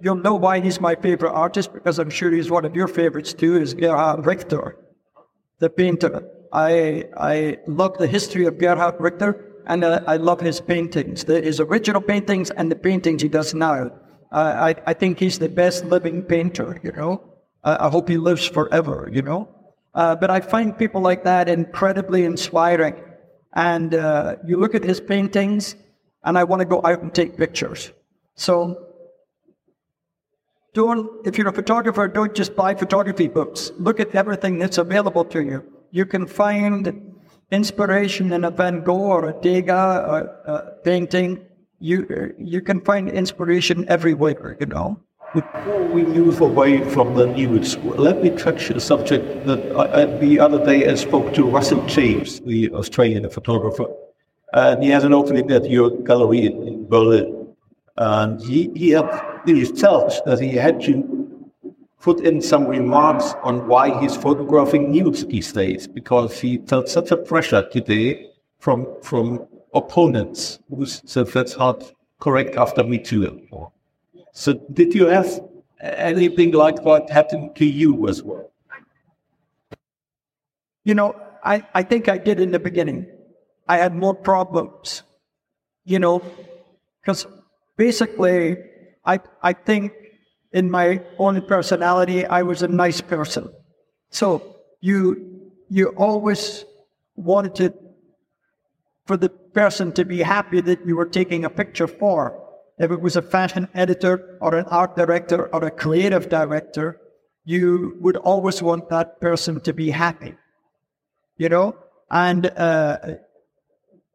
[0.00, 3.32] you'll know why he's my favorite artist because I'm sure he's one of your favorites
[3.32, 3.56] too.
[3.56, 4.76] Is Gerhard Richter,
[5.58, 6.28] the painter.
[6.52, 11.40] I I love the history of Gerhard Richter, and uh, I love his paintings, the,
[11.40, 13.90] his original paintings and the paintings he does now.
[14.30, 16.80] Uh, I I think he's the best living painter.
[16.82, 17.22] You know,
[17.64, 19.08] uh, I hope he lives forever.
[19.12, 19.48] You know,
[19.94, 22.96] uh, but I find people like that incredibly inspiring.
[23.54, 25.76] And uh, you look at his paintings,
[26.24, 27.92] and I want to go out and take pictures.
[28.34, 28.93] So,
[30.74, 33.72] don't, if you're a photographer, don't just buy photography books.
[33.78, 35.64] Look at everything that's available to you.
[35.92, 37.14] You can find
[37.50, 41.46] inspiration in a Van Gogh or a Degas or a painting.
[41.78, 45.00] You, you can find inspiration everywhere, you know.
[45.32, 50.38] Before we move away from the news, let me touch a subject that I, the
[50.38, 53.86] other day I spoke to Russell James, the Australian photographer,
[54.52, 57.48] and he has an opening at your gallery in, in Berlin.
[57.96, 61.50] And he, he, had, he tells that he had to
[62.00, 67.10] put in some remarks on why he's photographing news these days, because he felt such
[67.10, 73.48] a pressure today from, from opponents who said that's not correct after Me Too.
[74.32, 75.40] So did you have
[75.80, 78.50] anything like what happened to you as well?
[80.84, 83.06] You know, I, I think I did in the beginning.
[83.66, 85.02] I had more problems,
[85.84, 86.22] you know,
[87.00, 87.26] because
[87.76, 88.58] basically
[89.04, 89.92] I, I think
[90.52, 93.52] in my own personality, I was a nice person.
[94.10, 96.64] So you, you always
[97.16, 97.74] wanted
[99.06, 102.40] for the person to be happy that you were taking a picture for
[102.78, 107.00] if it was a fashion editor or an art director or a creative director,
[107.44, 110.34] you would always want that person to be happy,
[111.36, 111.76] you know?
[112.10, 112.98] And uh,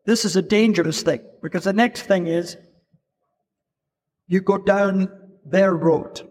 [0.06, 2.58] this is a dangerous thing because the next thing is
[4.30, 5.12] you go down
[5.46, 6.22] their road.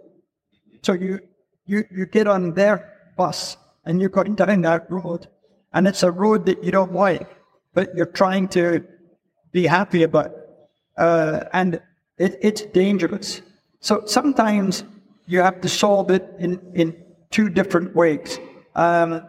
[0.83, 1.21] So you,
[1.67, 5.27] you, you get on their bus and you're going down that road
[5.75, 7.29] and it's a road that you don't like,
[7.75, 8.85] but you're trying to
[9.53, 10.33] be happy about.
[10.97, 11.83] Uh, and
[12.17, 13.43] it, it's dangerous.
[13.81, 14.85] So sometimes
[15.27, 16.97] you have to solve it in, in
[17.31, 18.39] two different ways.
[18.75, 19.27] Um,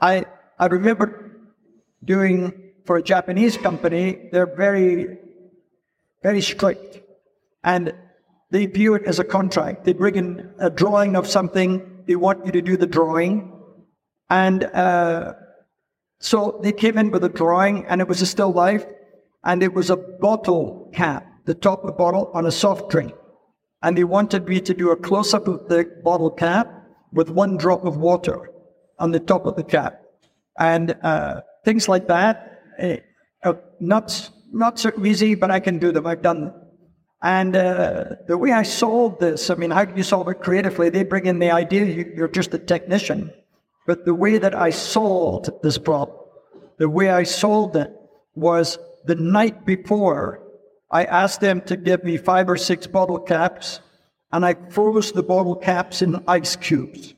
[0.00, 0.26] I,
[0.58, 1.30] I remember
[2.04, 2.52] doing
[2.84, 5.18] for a Japanese company, they're very,
[6.22, 7.00] very strict.
[7.62, 7.94] And
[8.50, 9.84] they view it as a contract.
[9.84, 13.52] They bring in a drawing of something, they want you to do the drawing.
[14.30, 15.34] And uh,
[16.18, 18.84] so they came in with a drawing, and it was a still life,
[19.44, 23.12] and it was a bottle cap the top of the bottle on a soft drink.
[23.82, 26.70] And they wanted me to do a close up of the bottle cap
[27.10, 28.50] with one drop of water
[28.98, 30.02] on the top of the cap.
[30.58, 32.60] And uh, things like that.
[33.42, 36.06] Uh, not, not so easy, but I can do them.
[36.06, 36.54] I've done them.
[37.22, 40.88] And uh, the way I solved this, I mean, how do you solve it creatively?
[40.88, 43.32] They bring in the idea, you're just a technician.
[43.86, 46.18] But the way that I solved this problem,
[46.78, 47.90] the way I solved it
[48.34, 50.42] was the night before
[50.90, 53.80] I asked them to give me five or six bottle caps,
[54.32, 57.14] and I froze the bottle caps in ice cubes.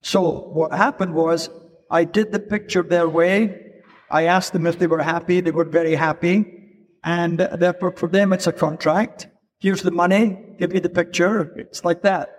[0.00, 1.50] So what happened was
[1.90, 3.82] I did the picture their way.
[4.10, 5.40] I asked them if they were happy.
[5.40, 6.59] They were very happy.
[7.02, 9.28] And therefore, for them, it's a contract.
[9.58, 10.38] Here's the money.
[10.58, 11.54] Give me the picture.
[11.56, 12.30] It's like that.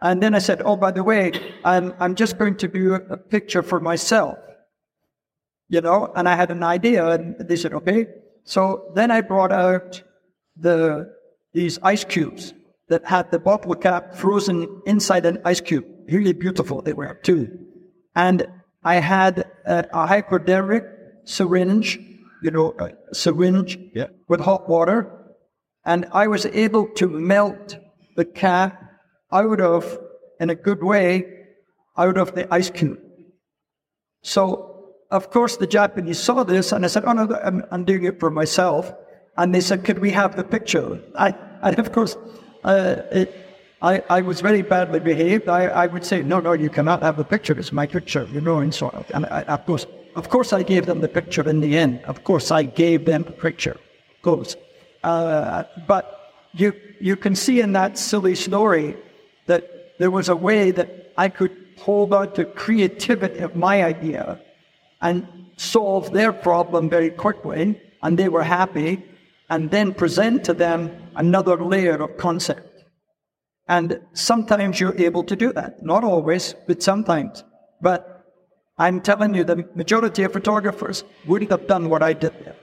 [0.00, 1.32] And then I said, Oh, by the way,
[1.64, 4.38] I'm, I'm just going to do a picture for myself.
[5.68, 7.06] You know, and I had an idea.
[7.06, 8.06] And they said, Okay.
[8.44, 10.02] So then I brought out
[10.56, 11.14] the
[11.52, 12.54] these ice cubes
[12.88, 15.84] that had the bottle cap frozen inside an ice cube.
[16.08, 17.58] Really beautiful they were too.
[18.14, 18.46] And
[18.82, 20.84] I had a, a hypodermic
[21.24, 22.00] syringe,
[22.42, 24.08] you know, a syringe yeah.
[24.28, 25.10] with hot water,
[25.84, 27.76] and I was able to melt
[28.16, 28.82] the cap
[29.32, 29.98] out of,
[30.40, 31.24] in a good way,
[31.96, 32.98] out of the ice cube.
[34.22, 34.72] So
[35.12, 38.18] of course, the Japanese saw this, and I said, "Oh no, I'm, I'm doing it
[38.18, 38.92] for myself."
[39.36, 42.16] And they said, "Could we have the picture?" I, and of course,
[42.64, 43.28] uh, it,
[43.82, 45.48] I, I was very badly behaved.
[45.48, 47.52] I, I would say, "No, no, you cannot have the picture.
[47.58, 49.04] It's my picture, you know." And so, on.
[49.12, 52.02] and I, of course, of course, I gave them the picture in the end.
[52.04, 53.76] Of course, I gave them the picture.
[54.22, 54.56] Goes,
[55.02, 56.04] uh, but
[56.52, 58.96] you you can see in that silly story
[59.46, 64.40] that there was a way that I could hold on to creativity of my idea
[65.00, 69.04] and solve their problem very quickly, and they were happy,
[69.50, 72.84] and then present to them another layer of concept.
[73.68, 75.82] And sometimes you're able to do that.
[75.82, 77.44] Not always, but sometimes.
[77.80, 78.11] But
[78.82, 82.56] I'm telling you, the majority of photographers wouldn't have done what I did there.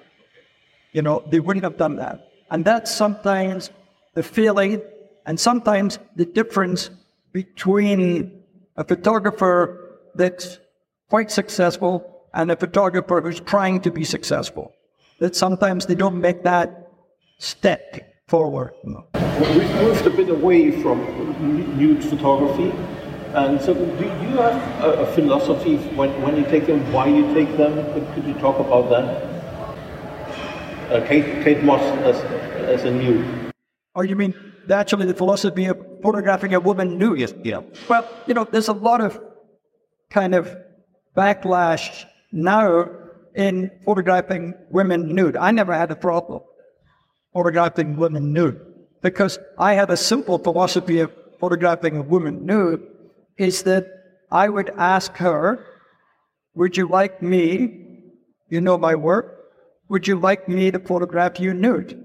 [0.91, 2.28] You know, they wouldn't have done that.
[2.51, 3.70] And that's sometimes
[4.15, 4.82] the feeling
[5.26, 6.89] and sometimes the difference
[7.32, 8.43] between
[8.76, 10.59] a photographer that's
[11.09, 11.93] quite successful
[12.34, 14.74] and a photographer who's trying to be successful.
[15.20, 16.91] That sometimes they don't make that
[17.38, 17.82] step
[18.28, 18.74] forward.
[18.84, 20.97] Well, we've moved a bit away from
[21.78, 22.74] nude photography.
[23.34, 27.32] And so, do you have a, a philosophy when, when you take them, why you
[27.34, 27.75] take them?
[27.93, 29.05] Could, could you talk about that?
[30.91, 32.15] Uh, Kate, Kate Moss as,
[32.55, 33.53] as a nude.
[33.93, 34.34] Oh, you mean
[34.71, 37.19] actually the philosophy of photographing a woman nude?
[37.19, 37.61] Yes, yeah.
[37.88, 39.21] Well, you know, there's a lot of
[40.09, 40.55] kind of
[41.15, 42.89] backlash now
[43.36, 45.38] in photographing women nude.
[45.38, 46.41] I never had a problem
[47.32, 48.59] photographing women nude
[49.03, 52.82] because I had a simple philosophy of photographing a woman nude
[53.39, 53.87] is that
[54.31, 55.65] I would ask her,
[56.53, 57.85] Would you like me?
[58.49, 59.37] You know my work.
[59.87, 62.03] Would you like me to photograph you nude?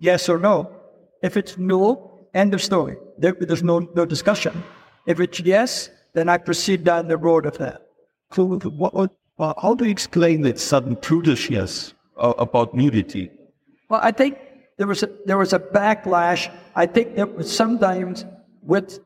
[0.00, 0.70] Yes or no?
[1.22, 2.96] If it's no, end of story.
[3.18, 4.62] There, there's no, no discussion.
[5.06, 7.82] If it's yes, then I proceed down the road of that.
[8.32, 13.30] So, what, what, how do you explain that sudden prudishness uh, about nudity?
[13.88, 14.38] Well, I think
[14.76, 16.52] there was a, there was a backlash.
[16.74, 18.24] I think that was sometimes
[18.62, 18.98] with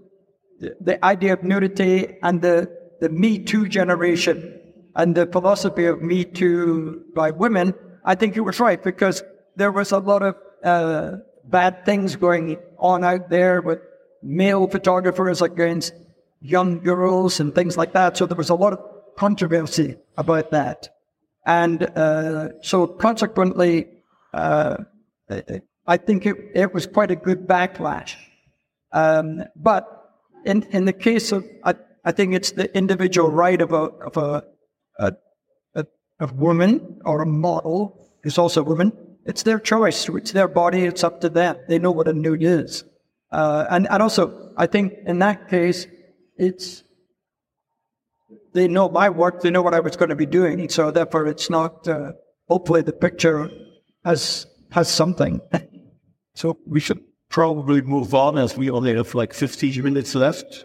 [0.58, 4.60] the, idea of nudity and the, the Me Too generation
[4.94, 9.22] and the philosophy of Me Too by women, I think it was right because
[9.56, 13.80] there was a lot of uh, bad things going on out there with
[14.22, 15.92] male photographers against
[16.40, 18.16] young girls and things like that.
[18.16, 18.80] So there was a lot of
[19.16, 20.88] controversy about that.
[21.46, 23.88] And uh, so consequently,
[24.34, 24.76] uh,
[25.86, 28.14] I think it, it was quite a good backlash.
[28.92, 29.97] Um, but
[30.48, 31.74] in, in the case of, I,
[32.04, 34.44] I think it's the individual right of a, of a,
[34.98, 35.12] a,
[35.74, 35.86] a,
[36.20, 38.92] a woman or a model who's also a woman.
[39.26, 40.08] It's their choice.
[40.08, 40.84] It's their body.
[40.84, 41.56] It's up to them.
[41.68, 42.84] They know what a nude is.
[43.30, 45.86] Uh, and, and also, I think in that case,
[46.38, 46.82] it's,
[48.54, 49.42] they know my work.
[49.42, 50.70] They know what I was going to be doing.
[50.70, 52.12] So therefore, it's not, uh,
[52.48, 53.50] hopefully the picture
[54.02, 55.40] has, has something.
[56.34, 60.64] So we should probably move on as we only have like 15 minutes left.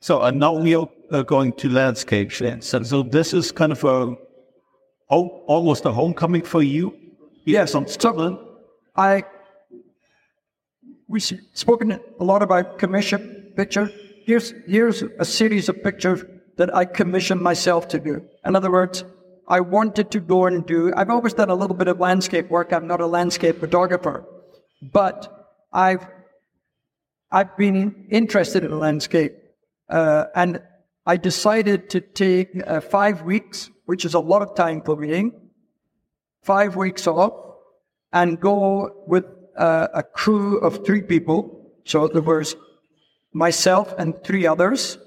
[0.00, 2.32] So, and now we are uh, going to landscape.
[2.40, 4.16] And so this is kind of a,
[5.08, 6.96] almost a homecoming for you.
[7.44, 8.38] Yes, I'm Scotland.
[8.96, 9.24] I,
[11.06, 13.90] we've spoken a lot about commission picture.
[14.24, 16.24] Here's, here's a series of pictures
[16.56, 18.22] that I commissioned myself to do.
[18.44, 19.04] In other words,
[19.48, 22.72] I wanted to go and do, I've always done a little bit of landscape work.
[22.72, 24.24] I'm not a landscape photographer.
[24.80, 25.39] But
[25.72, 26.06] I've
[27.30, 29.36] I've been interested in landscape,
[29.88, 30.60] uh, and
[31.06, 35.30] I decided to take uh, five weeks, which is a lot of time for me,
[36.42, 37.34] five weeks off,
[38.12, 39.24] and go with
[39.56, 41.70] uh, a crew of three people.
[41.84, 42.56] So there was
[43.32, 44.98] myself and three others,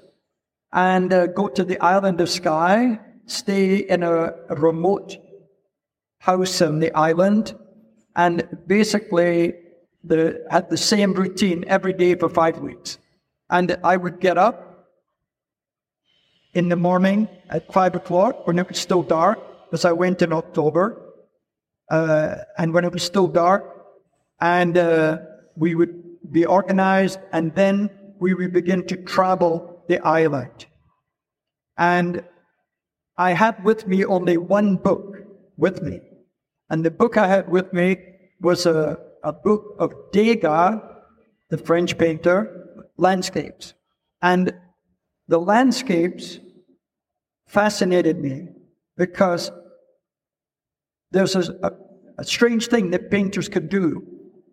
[0.72, 5.18] and uh, go to the island of Skye, stay in a, a remote
[6.20, 7.54] house on the island,
[8.16, 9.52] and basically
[10.04, 12.98] the, had the same routine every day for five weeks.
[13.50, 14.88] And I would get up
[16.54, 20.32] in the morning at five o'clock when it was still dark, because I went in
[20.32, 21.00] October,
[21.90, 23.64] uh, and when it was still dark,
[24.40, 25.18] and uh,
[25.56, 27.90] we would be organized, and then
[28.20, 30.66] we would begin to travel the island.
[31.76, 32.24] And
[33.16, 35.16] I had with me only one book
[35.56, 36.00] with me.
[36.70, 37.98] And the book I had with me
[38.40, 40.80] was a a book of Degas,
[41.48, 43.74] the French painter, landscapes.
[44.22, 44.52] And
[45.26, 46.38] the landscapes
[47.48, 48.48] fascinated me
[48.96, 49.50] because
[51.10, 51.70] there's a, a,
[52.18, 54.06] a strange thing that painters can do.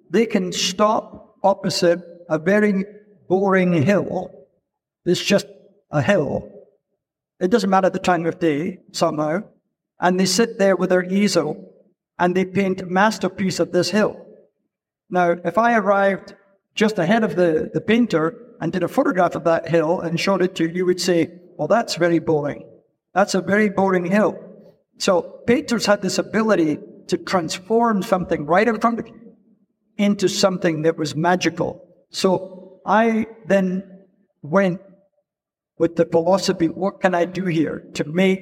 [0.10, 2.00] They can stop opposite
[2.30, 2.86] a very
[3.28, 4.32] boring hill.
[5.06, 5.48] It's just
[5.90, 6.50] a hill.
[7.40, 9.44] It doesn't matter the time of day, somehow.
[10.00, 11.74] And they sit there with their easel
[12.18, 14.31] and they paint a masterpiece of this hill.
[15.12, 16.36] Now, if I arrived
[16.74, 20.42] just ahead of the, the painter and did a photograph of that hill and showed
[20.42, 22.66] it to you, you would say, well, that's very boring.
[23.14, 24.40] That's a very boring hill.
[24.98, 29.20] So painters had this ability to transform something right in front of you
[29.98, 31.86] into something that was magical.
[32.10, 34.06] So I then
[34.42, 34.80] went
[35.78, 38.40] with the philosophy, what can I do here to make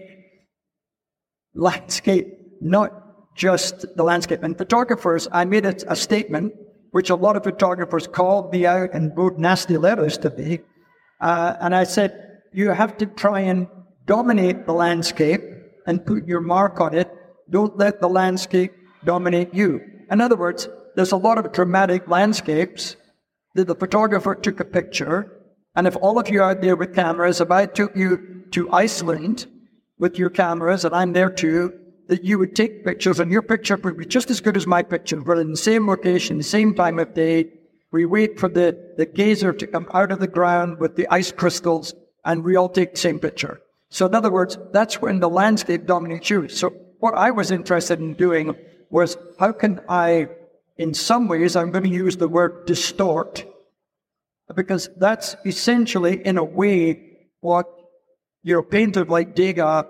[1.55, 2.27] landscape
[2.61, 2.98] not
[3.39, 4.43] just the landscape.
[4.43, 6.53] And photographers, I made a, a statement,
[6.91, 10.59] which a lot of photographers called me out and wrote nasty letters to me.
[11.21, 13.67] Uh, and I said, you have to try and
[14.05, 15.41] dominate the landscape
[15.87, 17.09] and put your mark on it.
[17.49, 18.73] Don't let the landscape
[19.05, 19.81] dominate you.
[20.11, 22.97] In other words, there's a lot of dramatic landscapes
[23.55, 25.31] that the photographer took a picture.
[25.75, 29.47] And if all of you out there with cameras, if I took you to Iceland
[29.97, 31.73] with your cameras and I'm there too,
[32.09, 34.81] that you would take pictures, and your picture would be just as good as my
[34.81, 35.21] picture.
[35.21, 37.51] We're in the same location, the same time of day.
[37.91, 41.31] We wait for the, the geyser to come out of the ground with the ice
[41.31, 41.93] crystals,
[42.25, 43.61] and we all take the same picture.
[43.89, 46.49] So, in other words, that's when the landscape dominates you.
[46.49, 48.55] So, what I was interested in doing
[48.89, 50.29] was how can I,
[50.77, 53.45] in some ways, I'm going to use the word distort,
[54.55, 57.67] because that's essentially, in a way, what
[58.41, 59.85] your painter like Degas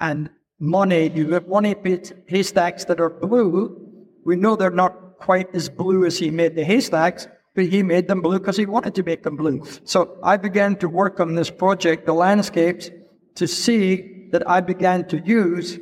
[0.00, 0.30] and
[0.62, 3.76] Monet, you have Monet haystacks that are blue.
[4.24, 8.06] We know they're not quite as blue as he made the haystacks, but he made
[8.06, 9.64] them blue because he wanted to make them blue.
[9.82, 12.90] So I began to work on this project, the landscapes,
[13.34, 15.80] to see that I began to use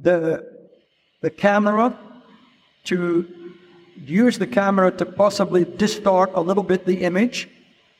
[0.00, 0.42] the,
[1.20, 1.98] the camera
[2.84, 3.26] to
[3.96, 7.50] use the camera to possibly distort a little bit the image,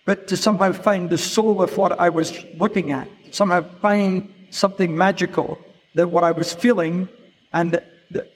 [0.06, 4.96] but to somehow find the soul of what I was looking at, somehow find something
[4.96, 5.58] magical
[5.96, 7.08] that what I was feeling.
[7.52, 7.80] And
[8.10, 8.26] the,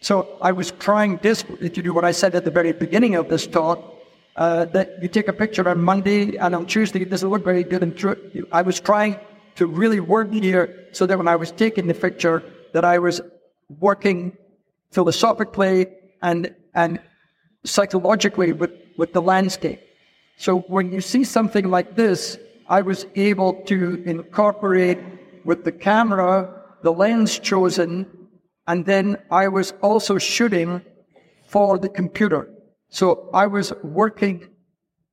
[0.00, 3.28] so I was trying desperately to do what I said at the very beginning of
[3.28, 3.78] this talk,
[4.36, 7.64] uh, that you take a picture on Monday and on Tuesday it doesn't look very
[7.64, 7.82] good.
[7.82, 8.16] And true.
[8.50, 9.20] I was trying
[9.56, 12.42] to really work here so that when I was taking the picture,
[12.72, 13.20] that I was
[13.78, 14.36] working
[14.90, 15.86] philosophically
[16.22, 17.00] and and
[17.64, 19.80] psychologically with, with the landscape.
[20.36, 24.98] So when you see something like this, I was able to incorporate
[25.44, 28.06] with the camera the lens chosen,
[28.66, 30.82] and then I was also shooting
[31.48, 32.48] for the computer.
[32.88, 34.48] So I was working,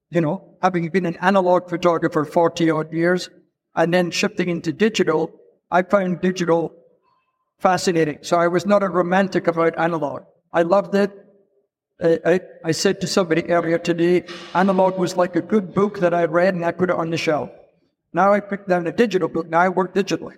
[0.10, 3.30] you know, having been an analog photographer 40 odd years,
[3.76, 5.32] and then shifting into digital,
[5.70, 6.74] I found digital
[7.60, 8.20] fascinating.
[8.22, 10.24] So I was not a romantic about analog.
[10.54, 11.12] I loved it.
[12.02, 16.14] I, I, I, said to somebody earlier today, analog was like a good book that
[16.14, 17.50] I read and I put it on the shelf.
[18.14, 19.50] Now I picked down a digital book.
[19.50, 20.36] Now I work digitally.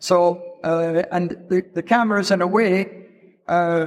[0.00, 3.06] So, uh, and the, the cameras, in a way,
[3.46, 3.86] uh,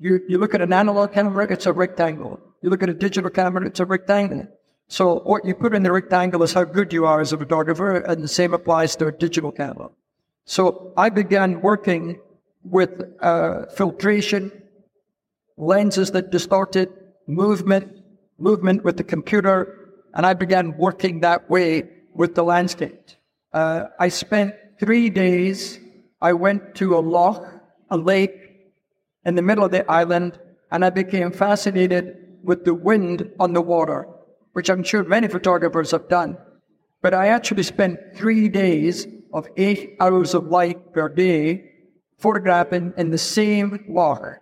[0.00, 2.40] you, you look at an analog camera, it's a rectangle.
[2.62, 4.48] You look at a digital camera, it's a rectangle.
[4.88, 7.96] So what you put in the rectangle is how good you are as a photographer,
[7.96, 9.90] and the same applies to a digital camera.
[10.46, 12.20] So I began working
[12.64, 14.50] with uh, filtration,
[15.56, 16.88] lenses that distorted
[17.26, 17.98] movement,
[18.38, 23.10] movement with the computer, and I began working that way with the landscape.
[23.52, 25.78] Uh, I spent three days.
[26.20, 27.46] I went to a loch,
[27.90, 28.32] a lake
[29.24, 30.38] in the middle of the island,
[30.70, 34.08] and I became fascinated with the wind on the water,
[34.52, 36.38] which I'm sure many photographers have done.
[37.02, 41.72] But I actually spent three days of eight hours of light per day
[42.18, 44.40] photographing in the same water,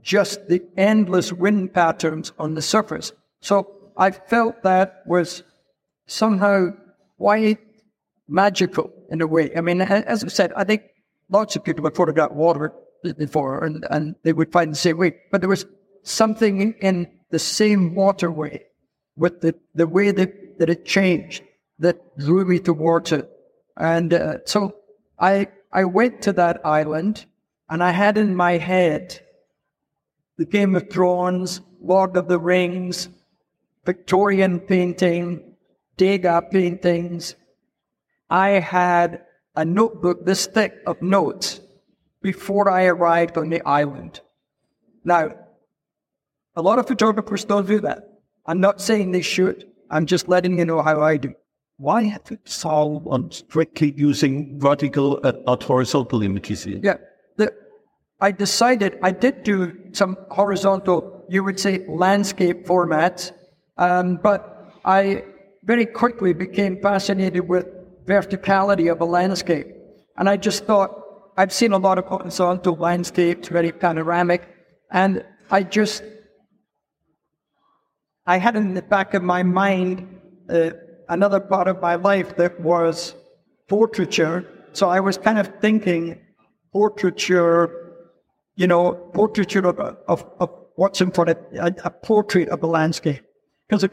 [0.00, 3.12] just the endless wind patterns on the surface.
[3.40, 5.42] So I felt that was
[6.06, 6.70] somehow
[7.16, 7.58] quite
[8.28, 9.54] magical in a way.
[9.56, 10.82] I mean, as I said, I think
[11.28, 12.72] lots of people have photographed water
[13.18, 15.16] before and, and they would find the same way.
[15.30, 15.66] But there was
[16.02, 18.64] something in the same waterway
[19.16, 21.42] with the, the way that, that it changed
[21.78, 23.28] that drew me towards it.
[23.76, 24.76] And uh, so
[25.18, 27.26] I, I went to that island
[27.68, 29.20] and I had in my head
[30.36, 33.08] the Game of Thrones, Lord of the Rings,
[33.84, 35.56] Victorian painting,
[35.96, 37.36] Degas paintings.
[38.30, 39.22] I had
[39.56, 41.60] a notebook this thick of notes
[42.22, 44.20] before I arrived on the island.
[45.04, 45.34] Now,
[46.56, 48.20] a lot of photographers don't do that.
[48.46, 49.66] I'm not saying they should.
[49.90, 51.34] I'm just letting you know how I do.
[51.76, 56.66] Why have to solve on strictly using vertical and not horizontal images?
[56.66, 56.96] Yeah.
[57.36, 57.52] The,
[58.20, 63.32] I decided I did do some horizontal, you would say, landscape formats,
[63.76, 65.24] um, but I
[65.64, 67.66] very quickly became fascinated with
[68.06, 69.66] verticality of a landscape.
[70.16, 70.90] And I just thought,
[71.36, 74.48] I've seen a lot of horizontal landscapes, very panoramic,
[74.90, 76.02] and I just,
[78.26, 80.70] I had in the back of my mind uh,
[81.08, 83.14] another part of my life that was
[83.68, 84.44] portraiture.
[84.72, 86.20] So I was kind of thinking
[86.72, 88.04] portraiture,
[88.54, 89.78] you know, portraiture of,
[90.08, 93.22] of, of what's in front of a, a portrait of a landscape.
[93.68, 93.92] Because if,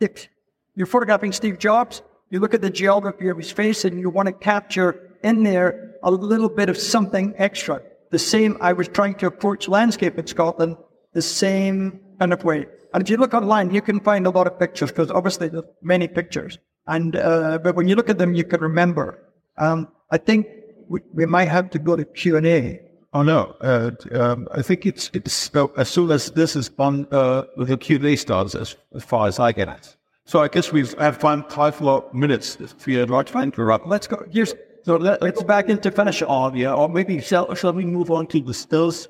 [0.00, 0.28] if
[0.74, 4.26] you're photographing Steve Jobs, you look at the geography of his face and you want
[4.26, 7.82] to capture in there a little bit of something extra.
[8.10, 10.76] The same, I was trying to approach landscape in Scotland
[11.12, 12.66] the same kind of way.
[12.94, 15.64] And if you look online, you can find a lot of pictures because obviously there's
[15.82, 16.58] many pictures.
[16.86, 19.22] And uh, but when you look at them, you can remember.
[19.58, 20.46] Um, I think
[20.88, 22.80] we, we, might have to go to Q and A.
[23.12, 27.06] Oh no, uh, um, I think it's it's uh, as soon as this is done,
[27.10, 28.54] uh, the Q and A starts.
[28.54, 29.97] As, as far as I get it.
[30.28, 33.86] So I guess we've have five, five more minutes if you'd like to interrupt.
[33.86, 34.26] Let's go.
[34.30, 36.22] Here's so let, us back into finish.
[36.22, 39.08] Oh yeah, or maybe shall, shall we move on to the stills?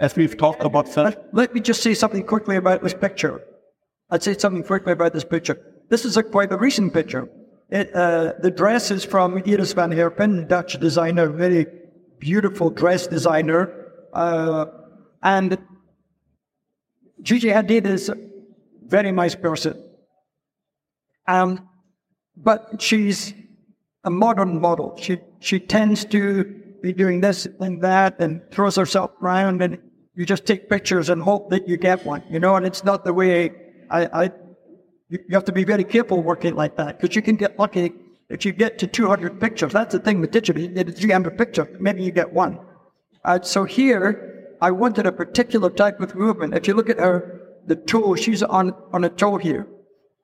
[0.00, 0.88] as we've talked about
[1.32, 3.42] Let me just say something quickly about this picture.
[4.10, 5.56] I'd say something quickly about this picture.
[5.88, 7.28] This is a quite a recent picture.
[7.68, 11.66] It, uh, the dress is from Iris van Herpen, Dutch designer, very
[12.18, 13.92] beautiful dress designer.
[14.12, 14.66] Uh,
[15.22, 15.58] and
[17.22, 18.16] Gigi Hadid is a
[18.86, 19.89] very nice person.
[21.30, 21.68] Um,
[22.36, 23.34] but she's
[24.02, 24.96] a modern model.
[24.96, 26.44] She, she tends to
[26.82, 29.78] be doing this and that and throws herself around and
[30.16, 33.04] you just take pictures and hope that you get one, you know, and it's not
[33.04, 33.52] the way
[33.90, 34.30] I, I
[35.08, 37.92] you have to be very careful working like that because you can get lucky
[38.28, 39.72] if you get to 200 pictures.
[39.72, 40.62] That's the thing with digital.
[40.62, 42.58] You get a 300 picture, maybe you get one.
[43.24, 46.54] Uh, so here, I wanted a particular type of movement.
[46.54, 49.66] If you look at her, the toe, she's on, on a toe here.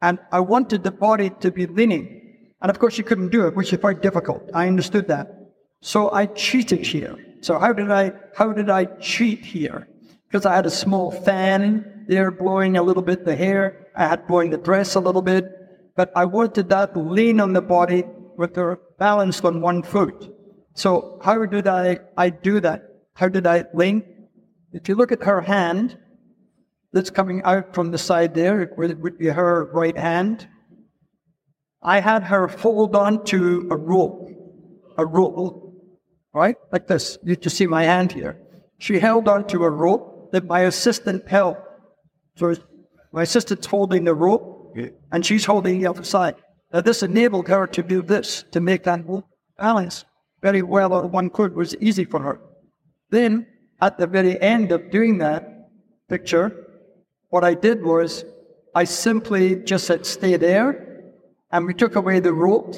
[0.06, 2.04] And I wanted the body to be leaning.
[2.62, 4.42] And of course, you couldn't do it, which is very difficult.
[4.54, 5.26] I understood that.
[5.80, 7.16] So I cheated here.
[7.40, 9.88] So how did I, how did I cheat here?
[10.28, 13.88] Because I had a small fan there blowing a little bit the hair.
[13.96, 15.44] I had blowing the dress a little bit.
[15.96, 18.04] But I wanted that lean on the body
[18.36, 20.32] with her balanced on one foot.
[20.74, 22.78] So how did I, I do that?
[23.14, 24.04] How did I lean?
[24.72, 25.98] If you look at her hand,
[26.96, 30.48] that's coming out from the side there, it would be her right hand.
[31.82, 34.30] I had her hold on to a rope,
[34.96, 35.74] a rope,
[36.32, 36.56] right?
[36.72, 37.18] Like this.
[37.22, 38.40] You just see my hand here.
[38.78, 41.58] She held on to a rope that my assistant held.
[42.36, 42.54] So
[43.12, 44.74] my assistant's holding the rope
[45.12, 46.36] and she's holding the other side.
[46.72, 49.04] Now this enabled her to do this, to make that
[49.58, 50.06] balance
[50.40, 52.40] very well on one foot was easy for her.
[53.10, 53.46] Then
[53.82, 55.68] at the very end of doing that
[56.08, 56.65] picture,
[57.30, 58.24] what I did was
[58.74, 61.04] I simply just said, stay there.
[61.50, 62.74] And we took away the rope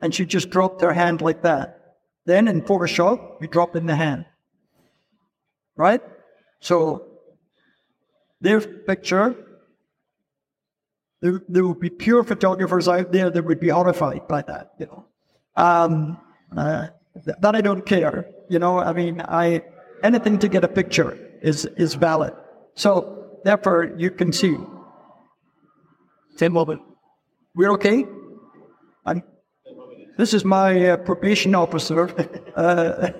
[0.00, 1.96] and she just dropped her hand like that.
[2.24, 4.26] Then in Photoshop, we dropped in the hand.
[5.76, 6.02] Right?
[6.60, 7.08] So
[8.40, 9.34] their picture,
[11.20, 14.86] there, there would be pure photographers out there that would be horrified by that, you
[14.86, 15.04] know.
[15.56, 16.18] Um,
[16.56, 18.30] uh, that I don't care.
[18.48, 19.62] You know, I mean, I
[20.02, 22.34] anything to get a picture is is valid.
[22.74, 24.56] So therefore, you can see.
[26.36, 26.82] Same moment.
[27.54, 28.06] We're okay.
[29.04, 29.22] I'm,
[30.16, 32.08] this is my uh, probation officer,
[32.56, 33.10] uh,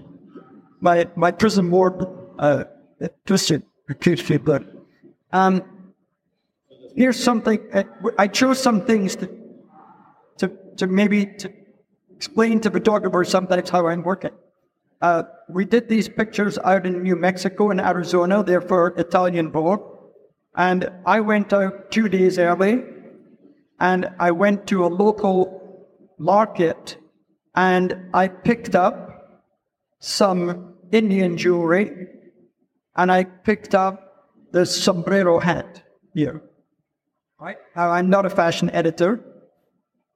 [0.80, 2.06] my my prison ward,
[2.38, 2.64] uh,
[3.26, 3.62] twisted,
[4.44, 4.64] but
[5.32, 5.62] um,
[6.96, 7.60] here's something.
[7.72, 7.84] Uh,
[8.18, 9.28] I chose some things to
[10.38, 11.52] to to maybe to
[12.16, 14.32] explain to photographers sometimes how I'm working.
[15.00, 19.82] Uh, we did these pictures out in New Mexico and Arizona, they're for Italian Vogue.
[20.56, 22.84] And I went out two days early
[23.78, 26.98] and I went to a local market
[27.54, 29.40] and I picked up
[30.00, 32.08] some Indian jewelry
[32.96, 35.82] and I picked up the sombrero hat
[36.14, 36.42] here.
[37.40, 37.56] Right?
[37.74, 39.24] Now, I'm not a fashion editor,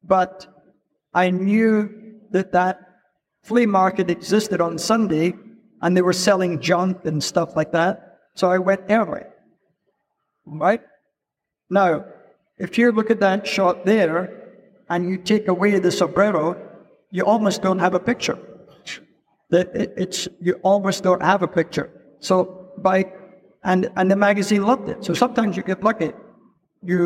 [0.03, 0.47] but
[1.15, 2.84] I knew that that
[3.45, 5.35] flea market existed on Sunday
[5.83, 8.19] and they were selling junk and stuff like that.
[8.35, 9.23] So I went early.
[10.47, 10.83] Right?
[11.71, 12.05] Now,
[12.59, 14.19] if you look at that shot there
[14.89, 16.57] and you take away the sombrero,
[17.11, 18.39] you almost don't have a picture.
[19.51, 21.91] It's you almost don't have a picture.
[22.19, 23.13] So by
[23.63, 25.05] and and the magazine loved it.
[25.05, 26.13] So sometimes you get lucky.
[26.83, 26.99] You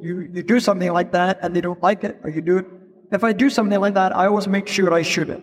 [0.00, 2.66] you you do something like that and they don't like it, or you do it
[3.12, 5.42] if I do something like that, I always make sure I shoot it.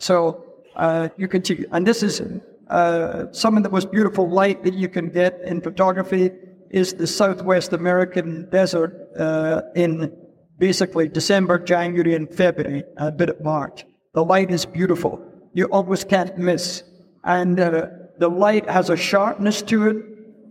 [0.00, 0.44] So
[0.76, 2.22] uh, you can see, and this is
[2.68, 6.30] uh, some of the most beautiful light that you can get in photography
[6.70, 10.16] is the Southwest American desert uh, in
[10.58, 13.84] basically December, January, and February, a bit of March.
[14.14, 15.22] The light is beautiful.
[15.52, 16.82] You almost can't miss.
[17.24, 19.96] And uh, the light has a sharpness to it,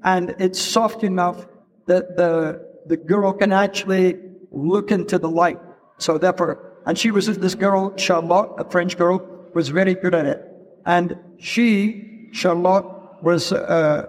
[0.03, 1.47] and it's soft enough
[1.87, 4.15] that the, the girl can actually
[4.51, 5.59] look into the light.
[5.97, 10.25] So therefore, and she was this girl, Charlotte, a French girl, was very good at
[10.33, 10.39] it.
[10.85, 11.07] And
[11.49, 11.67] she,
[12.31, 12.87] Charlotte,
[13.29, 14.01] was uh,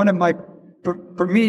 [0.00, 0.32] one of my,
[0.84, 1.44] for, for, me,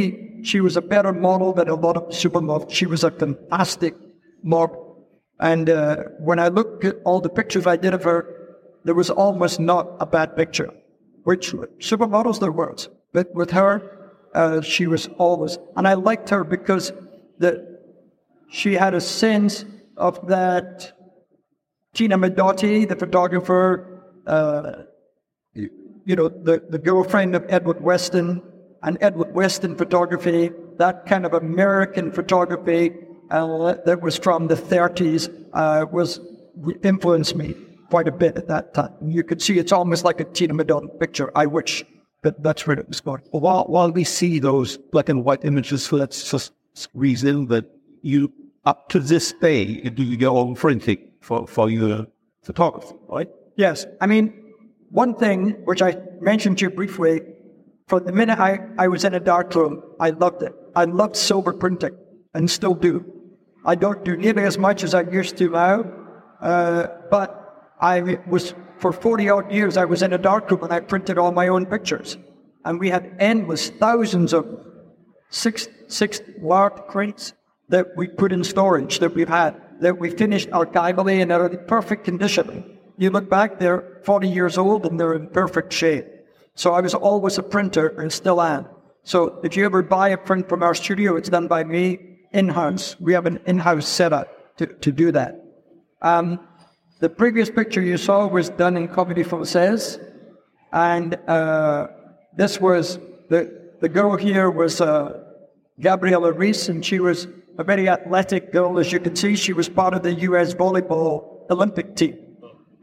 [0.49, 2.71] she was a better model than a lot of supermodels.
[2.79, 3.93] She was a fantastic
[4.43, 4.79] model.
[5.39, 8.19] And uh, when I look at all the pictures I did of her,
[8.85, 10.69] there was almost not a bad picture.
[11.23, 11.53] Which
[11.89, 13.71] supermodels there was, but with her,
[14.33, 15.57] uh, she was always.
[15.77, 16.91] And I liked her because
[17.39, 17.51] the
[18.59, 19.65] she had a sense
[19.97, 20.91] of that
[21.95, 24.83] Tina Modotti, the photographer, uh,
[25.53, 28.43] you know, the, the girlfriend of Edward Weston,
[28.83, 32.93] and Edward Weston photography, that kind of American photography
[33.31, 36.19] uh, that was from the 30s, uh, was
[36.83, 37.55] influenced me
[37.89, 38.93] quite a bit at that time.
[39.01, 41.31] You could see it's almost like a Tina Modotti picture.
[41.33, 41.83] I wish,
[42.23, 43.21] that that's where it was going.
[43.31, 46.51] While, while we see those black and white images, let's just
[46.93, 47.65] reason that
[48.01, 48.33] you,
[48.65, 52.05] up to this day, do your own printing for, for your
[52.43, 53.29] photography, right?
[53.55, 53.85] Yes.
[53.99, 54.53] I mean,
[54.91, 57.21] one thing which I mentioned to you briefly,
[57.87, 60.53] from the minute I, I was in a darkroom, I loved it.
[60.75, 61.97] I loved silver printing
[62.35, 63.03] and still do.
[63.65, 65.85] I don't do nearly as much as I used to now,
[66.41, 67.29] uh, but
[67.81, 71.31] I was, for 40 odd years, I was in a darkroom and I printed all
[71.31, 72.17] my own pictures.
[72.63, 74.45] And we had endless, thousands of
[75.31, 77.33] six, six large crates
[77.69, 81.65] that we put in storage that we've had, that we finished archivally and are in
[81.65, 82.77] perfect condition.
[82.97, 86.05] You look back, they're 40 years old and they're in perfect shape.
[86.55, 88.67] So I was always a printer and still am.
[89.03, 92.99] So if you ever buy a print from our studio, it's done by me in-house.
[92.99, 95.43] We have an in-house setup to, to do that.
[96.01, 96.39] Um,
[96.99, 99.99] the previous picture you saw was done in Comédie Française,
[100.71, 101.87] and uh,
[102.35, 102.99] this was
[103.29, 105.23] the the girl here was uh,
[105.79, 107.27] Gabrielle Reece, and she was
[107.57, 109.35] a very athletic girl, as you can see.
[109.35, 110.53] She was part of the U.S.
[110.53, 112.17] volleyball Olympic team,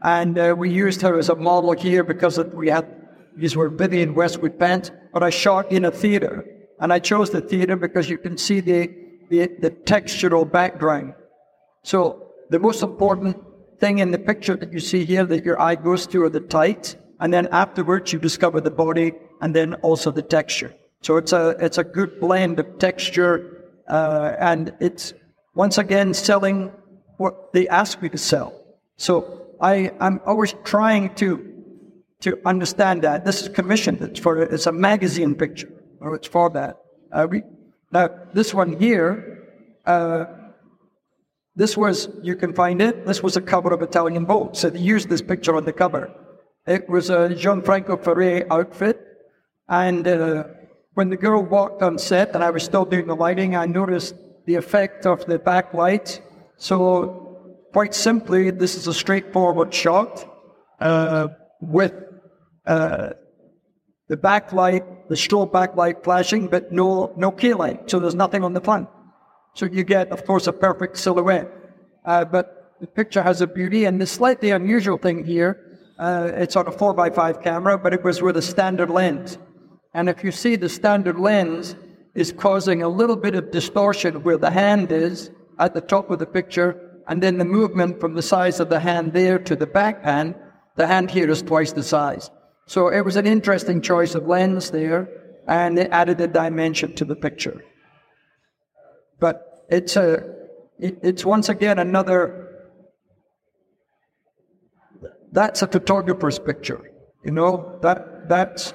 [0.01, 2.85] and uh, we used her as a model here because we had
[3.35, 4.91] these were Vivienne Westwood pants.
[5.13, 6.45] But I shot in a theater,
[6.79, 8.89] and I chose the theater because you can see the
[9.29, 11.13] the, the textural background.
[11.83, 13.37] So the most important
[13.79, 16.39] thing in the picture that you see here that your eye goes to are the
[16.39, 20.73] tights, and then afterwards you discover the body and then also the texture.
[21.01, 23.52] So it's a it's a good blend of texture,
[23.87, 25.13] uh, and it's
[25.55, 26.71] once again selling
[27.17, 28.53] what they ask me to sell.
[28.97, 31.49] So I I'm always trying to
[32.21, 34.01] to understand that this is commissioned.
[34.01, 36.77] It's for it's a magazine picture, or it's for that.
[37.11, 37.43] Uh, we,
[37.91, 39.39] now this one here.
[39.85, 40.25] Uh,
[41.55, 44.55] this was, you can find it, this was a cover of Italian Vogue.
[44.55, 46.11] So they used this picture on the cover.
[46.65, 48.99] It was a Gianfranco Ferré outfit.
[49.69, 50.45] And uh,
[50.93, 54.15] when the girl walked on set and I was still doing the lighting, I noticed
[54.45, 56.21] the effect of the backlight.
[56.57, 60.25] So, quite simply, this is a straightforward shot
[60.79, 61.29] uh,
[61.59, 61.93] with
[62.65, 63.09] uh,
[64.07, 67.89] the backlight, the strobe backlight flashing, but no, no key light.
[67.89, 68.87] So there's nothing on the front.
[69.55, 71.49] So you get, of course, a perfect silhouette.
[72.05, 76.55] Uh, but the picture has a beauty, and the slightly unusual thing here, uh, it's
[76.55, 79.37] on a 4x5 camera, but it was with a standard lens.
[79.93, 81.75] And if you see the standard lens
[82.15, 86.19] is causing a little bit of distortion where the hand is at the top of
[86.19, 89.67] the picture, and then the movement from the size of the hand there to the
[89.67, 90.35] back hand,
[90.75, 92.31] the hand here is twice the size.
[92.65, 95.09] So it was an interesting choice of lens there,
[95.47, 97.63] and it added a dimension to the picture.
[99.19, 100.23] But it's a,
[100.79, 102.49] it, it's once again another.
[105.31, 106.91] That's a photographer's picture,
[107.23, 107.79] you know.
[107.81, 108.73] That that's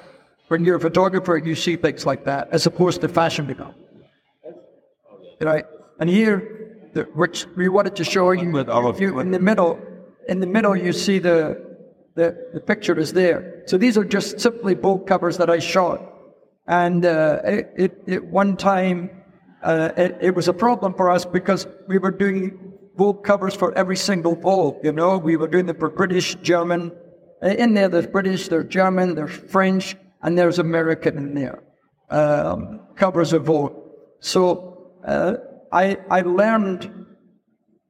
[0.49, 3.73] when you're a photographer, you see things like that, as opposed to fashion become.
[5.39, 5.65] Right?
[5.99, 8.49] And here, the, which we wanted to show you,
[8.99, 9.79] you in the middle,
[10.27, 11.77] in the middle, you see the,
[12.15, 13.63] the, the picture is there.
[13.67, 16.01] So these are just simply book covers that I shot.
[16.67, 19.11] And uh, it, it, it, one time,
[19.61, 23.75] uh, it, it, was a problem for us because we were doing book covers for
[23.77, 24.83] every single Vogue.
[24.83, 26.91] You know, we were doing them for British, German.
[27.41, 31.63] In there, there's British, there's German, there's French, and there's American in there.
[32.09, 33.77] Um, covers of Vogue.
[34.19, 35.35] So uh,
[35.71, 36.91] I I learned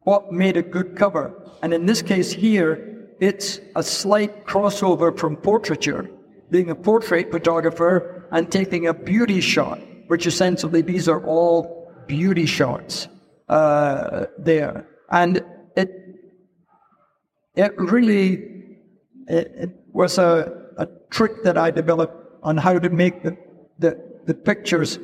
[0.02, 5.36] what made a good cover, and in this case here, it's a slight crossover from
[5.38, 6.10] portraiture,
[6.50, 9.80] being a portrait photographer and taking a beauty shot
[10.10, 13.08] which essentially these are all beauty shots
[13.48, 14.88] uh, there.
[15.12, 15.46] And
[15.76, 15.92] it,
[17.54, 18.32] it really
[19.28, 23.38] it, it was a, a trick that I developed on how to make the,
[23.78, 23.92] the,
[24.26, 24.98] the pictures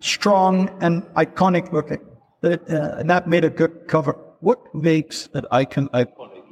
[0.00, 2.00] strong and iconic looking.
[2.40, 4.18] That, uh, and that made a good cover.
[4.40, 6.42] What makes an icon iconic?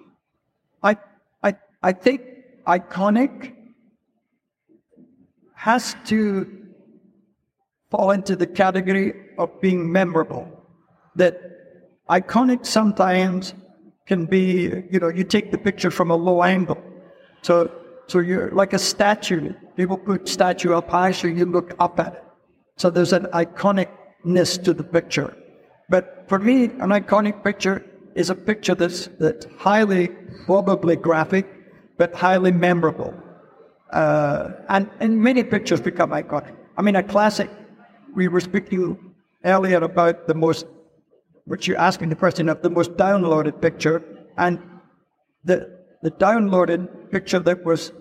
[0.83, 0.97] I,
[1.43, 2.23] I, I think
[2.67, 3.55] iconic
[5.55, 6.47] has to
[7.91, 10.47] fall into the category of being memorable.
[11.17, 11.41] That
[12.09, 13.53] iconic sometimes
[14.07, 16.81] can be, you know, you take the picture from a low angle.
[17.43, 17.80] So,
[18.11, 19.55] so you're like a statue.
[19.77, 22.25] People put statue up high so you look up at it.
[22.77, 25.37] So there's an iconicness to the picture.
[25.89, 30.09] But for me, an iconic picture is a picture that's, that's highly,
[30.45, 31.47] probably graphic,
[31.99, 33.15] but highly memorable.
[33.93, 36.57] Uh, and, and many pictures become iconic.
[36.77, 37.49] I mean, a classic
[38.17, 39.15] we were speaking
[39.45, 40.67] earlier about the most,
[41.45, 44.03] which you're asking the question of the most downloaded picture,
[44.37, 44.59] and
[45.45, 47.93] the the downloaded picture that was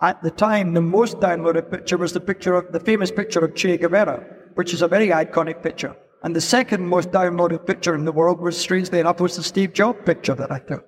[0.00, 3.54] at the time the most downloaded picture was the picture of the famous picture of
[3.54, 4.24] Che Guevara,
[4.54, 5.94] which is a very iconic picture.
[6.22, 9.72] And the second most downloaded picture in the world was, strangely enough, was the Steve
[9.72, 10.84] Jobs picture that I took.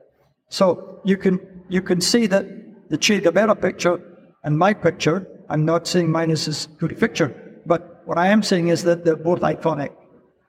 [0.49, 2.45] So you can you can see that
[2.91, 4.01] the Che Guevara picture
[4.45, 8.29] and my picture, I'm not saying mine is as good a picture, but what I
[8.29, 9.93] am saying is that they're both iconic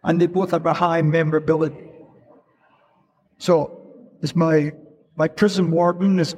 [0.03, 1.89] and they both have a high memorability.
[3.37, 3.79] So,
[4.21, 4.73] is my
[5.15, 6.35] my prison warden is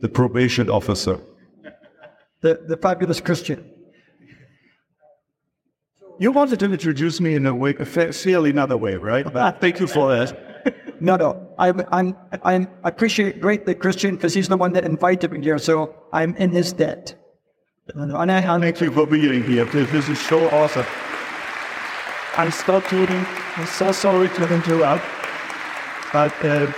[0.00, 1.18] the probation officer,
[2.40, 3.64] the the fabulous Christian.
[6.20, 9.24] you wanted to introduce me in a way, a fairly another way, right?
[9.32, 11.00] But thank you for that.
[11.00, 11.48] no, no.
[11.58, 15.58] I'm, I'm, I'm, I appreciate greatly Christian because he's the one that invited me here,
[15.58, 17.16] so I'm in his debt.
[17.94, 19.64] And I, thank you for being here.
[19.64, 20.84] This is so awesome.
[22.36, 25.04] I'm still doing, I'm so sorry to interrupt,
[26.12, 26.70] but uh,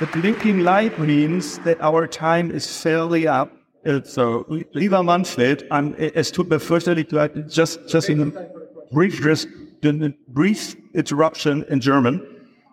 [0.00, 3.52] the blinking light means that our time is fairly up.
[3.86, 9.22] Uh, so, lieber Manfred, I'm, es tut mir fürchterlich leid, just, just in a brief,
[9.22, 9.48] just,
[10.28, 12.22] brief interruption in German.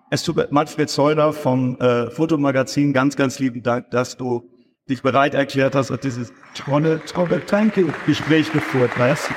[0.09, 4.49] Es tut mir, Manfred Zeuder vom äh, Fotomagazin, ganz, ganz lieben Dank, dass du
[4.89, 7.41] dich bereit erklärt hast und dieses tolle, tolle
[8.05, 9.29] Gespräch geführt hast.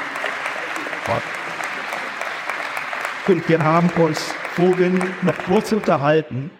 [3.26, 6.52] Und wir haben uns vorhin noch kurz unterhalten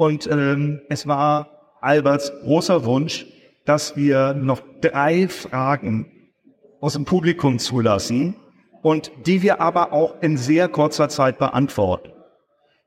[0.00, 3.26] und ähm, es war Alberts großer Wunsch,
[3.66, 6.10] dass wir noch drei Fragen
[6.80, 8.34] aus dem Publikum zulassen
[8.80, 12.12] und die wir aber auch in sehr kurzer Zeit beantworten.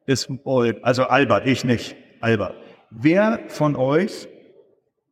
[0.07, 0.27] Ist,
[0.81, 2.56] also Albert, ich nicht, Albert.
[2.90, 4.27] Wer von euch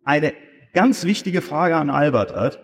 [0.03, 0.33] eine
[0.73, 2.59] ganz wichtige Frage an Albert hat,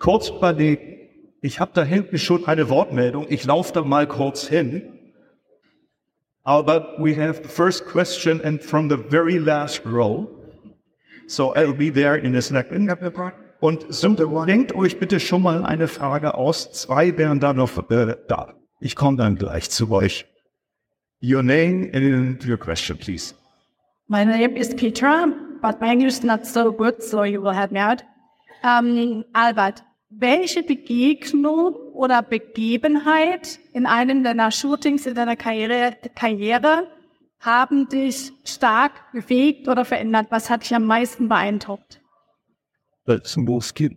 [0.00, 1.08] kurz überlegen,
[1.40, 4.95] ich habe da hinten schon eine Wortmeldung, ich laufe da mal kurz hin.
[6.46, 10.28] Albert, we have the first question and from the very last row.
[11.26, 12.88] So I'll be there in a second.
[13.58, 14.14] Und so,
[14.44, 16.70] denkt euch bitte schon mal eine Frage aus.
[16.72, 18.54] Zwei wären da noch äh, da.
[18.80, 20.24] Ich komme dann gleich zu euch.
[21.20, 23.34] Your name and your question, please.
[24.06, 25.26] My name is Petra,
[25.60, 28.04] but my English is not so good, so you will help me out.
[28.62, 36.88] Um, Albert, welche Begegnung oder Begebenheit in einem deiner Shootings in deiner Karriere, Karriere
[37.40, 40.28] haben dich stark bewegt oder verändert?
[40.30, 42.00] Was hat dich am meisten beeindruckt?
[43.04, 43.96] That's Moleskine.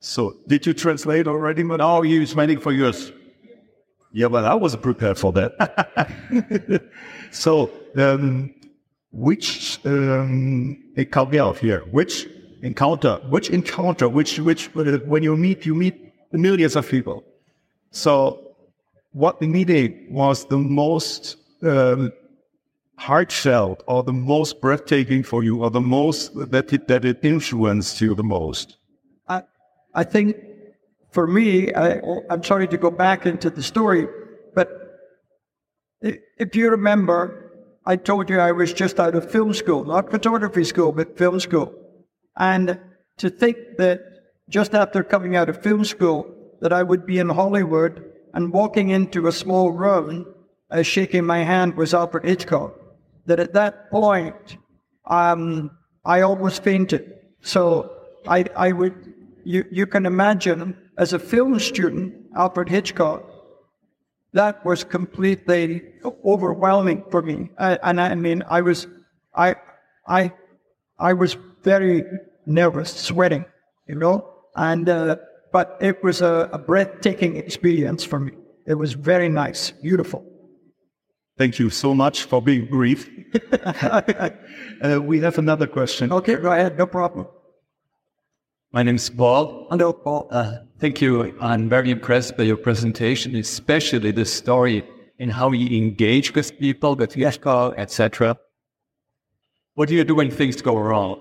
[0.00, 1.64] So, did you translate already?
[1.64, 3.12] No, you was waiting for yours.
[4.12, 5.52] Yeah, well, I wasn't prepared for that.
[7.30, 8.54] so, um,
[9.10, 11.84] which um, it come out here?
[11.90, 12.28] Which
[12.62, 13.16] encounter?
[13.28, 14.08] Which encounter?
[14.08, 17.24] Which which when you meet, you meet millions of people.
[17.90, 18.56] So,
[19.12, 22.12] what the meeting was the most um,
[22.98, 28.00] heartfelt, or the most breathtaking for you, or the most that it, that it influenced
[28.00, 28.76] you the most?
[29.28, 29.42] I
[29.94, 30.36] I think
[31.10, 32.00] for me, I,
[32.30, 34.06] I'm sorry to go back into the story,
[34.54, 34.68] but
[36.02, 37.46] if you remember
[37.86, 41.38] I told you I was just out of film school, not photography school, but film
[41.38, 41.72] school.
[42.36, 42.78] And
[43.18, 44.00] to think that
[44.48, 48.04] just after coming out of film school, that I would be in Hollywood
[48.34, 50.34] and walking into a small room,
[50.70, 52.74] uh, shaking my hand was Alfred Hitchcock.
[53.26, 54.56] That at that point,
[55.06, 55.70] um,
[56.04, 57.12] I almost fainted.
[57.40, 57.90] So
[58.26, 59.14] I, I would,
[59.44, 63.24] you, you can imagine as a film student, Alfred Hitchcock
[64.36, 65.82] that was completely
[66.22, 67.48] overwhelming for me.
[67.56, 68.86] Uh, and I mean, I was,
[69.34, 69.56] I,
[70.06, 70.30] I,
[70.98, 72.04] I was very
[72.46, 73.44] nervous, sweating,
[73.88, 74.24] you know,
[74.54, 75.16] and, uh,
[75.52, 78.32] but it was a, a breathtaking experience for me.
[78.66, 80.24] It was very nice, beautiful.
[81.36, 83.10] Thank you so much for being brief.
[83.52, 86.12] uh, we have another question.
[86.12, 87.26] Okay, go ahead, no problem.
[88.72, 89.66] My name is Paul.
[89.70, 90.28] Hello, Paul.
[90.30, 91.34] Uh, thank you.
[91.40, 94.84] I'm very impressed by your presentation, especially the story
[95.18, 98.38] in how you engage with people, with Yeshka, etc.
[99.76, 101.20] What do you do when things go wrong?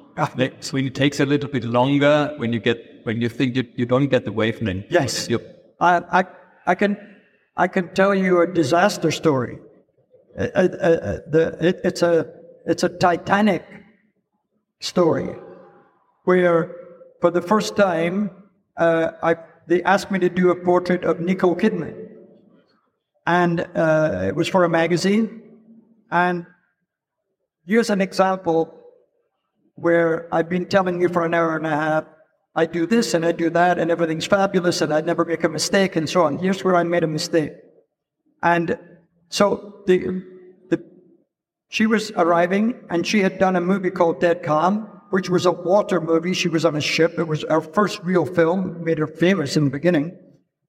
[0.71, 3.85] When it takes a little bit longer, when you get when you think you, you
[3.85, 4.85] don't get the wavelength.
[4.89, 5.29] Yes,
[5.79, 6.23] I, I,
[6.65, 6.97] I can
[7.57, 9.59] I can tell you a disaster story.
[10.37, 12.25] Uh, uh, uh, the, it, it's a
[12.65, 13.63] it's a Titanic
[14.79, 15.35] story
[16.23, 16.73] where
[17.21, 18.29] for the first time,
[18.77, 19.35] uh, I,
[19.67, 22.09] they asked me to do a portrait of Nicole Kidman.
[23.25, 25.41] And uh, it was for a magazine.
[26.11, 26.45] And
[27.65, 28.73] here's an example
[29.75, 32.05] where I've been telling you for an hour and a half,
[32.55, 35.49] I do this and I do that, and everything's fabulous, and I never make a
[35.49, 36.37] mistake, and so on.
[36.37, 37.51] Here's where I made a mistake.
[38.41, 38.79] And
[39.29, 40.23] so the,
[40.69, 40.81] the,
[41.67, 45.51] she was arriving, and she had done a movie called Dead Calm, which was a
[45.51, 46.33] water movie.
[46.33, 47.19] She was on a ship.
[47.19, 50.17] It was her first real film, made her famous in the beginning.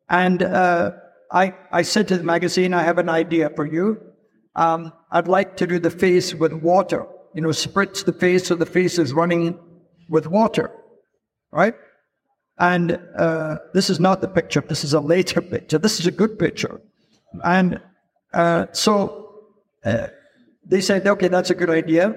[0.08, 0.92] And uh,
[1.30, 4.00] I, I said to the magazine, I have an idea for you.
[4.56, 7.06] Um, I'd like to do the face with water.
[7.34, 9.58] You know, spritz the face so the face is running
[10.08, 10.72] with water,
[11.52, 11.74] right?
[12.58, 14.62] And uh, this is not the picture.
[14.62, 15.78] This is a later picture.
[15.78, 16.80] This is a good picture.
[17.44, 17.80] And
[18.32, 19.44] uh, so
[19.84, 20.08] uh,
[20.64, 22.14] they said, okay, that's a good idea.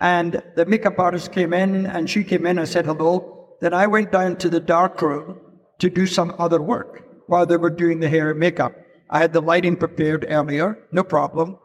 [0.00, 3.56] And the makeup artist came in and she came in and said hello.
[3.60, 5.38] Then I went down to the dark room
[5.78, 7.02] to do some other work.
[7.32, 8.74] while they were doing the hair and makeup.
[9.08, 11.58] I had the lighting prepared earlier, no problem.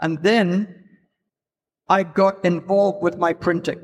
[0.00, 0.74] And then
[1.88, 3.80] I got involved with my printing.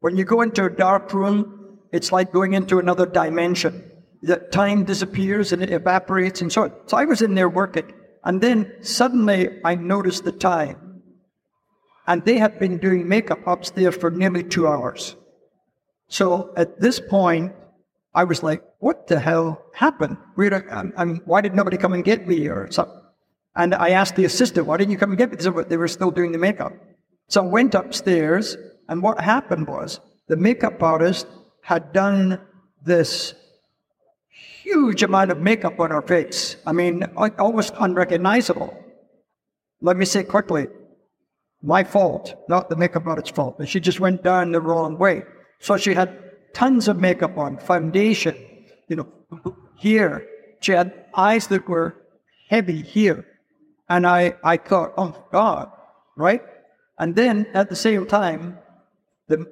[0.00, 3.90] When you go into a dark room, it's like going into another dimension.
[4.22, 6.72] The time disappears and it evaporates and so on.
[6.86, 7.92] So I was in there working.
[8.24, 11.02] And then suddenly I noticed the time.
[12.06, 15.14] And they had been doing makeup upstairs for nearly two hours.
[16.08, 17.52] So at this point,
[18.14, 20.16] I was like, what the hell happened?
[20.34, 23.01] Where, um, um, why did nobody come and get me or something?
[23.54, 25.64] And I asked the assistant, why didn't you come and get me?
[25.64, 26.72] They were still doing the makeup.
[27.28, 28.56] So I went upstairs,
[28.88, 31.26] and what happened was the makeup artist
[31.62, 32.40] had done
[32.84, 33.34] this
[34.62, 36.56] huge amount of makeup on her face.
[36.66, 37.04] I mean,
[37.38, 38.76] almost unrecognizable.
[39.80, 40.68] Let me say quickly,
[41.62, 45.24] my fault, not the makeup artist's fault, but she just went down the wrong way.
[45.58, 46.18] So she had
[46.54, 48.34] tons of makeup on, foundation,
[48.88, 49.08] you know,
[49.76, 50.26] here.
[50.60, 51.96] She had eyes that were
[52.48, 53.26] heavy here.
[53.92, 55.70] And I, I thought, oh God,
[56.16, 56.40] right?
[56.98, 58.56] And then at the same time,
[59.28, 59.46] the,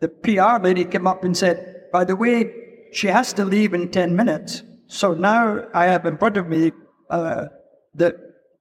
[0.00, 2.52] the PR lady came up and said, by the way,
[2.92, 4.62] she has to leave in 10 minutes.
[4.86, 6.72] So now I have in front of me
[7.08, 7.46] uh,
[7.94, 8.20] the,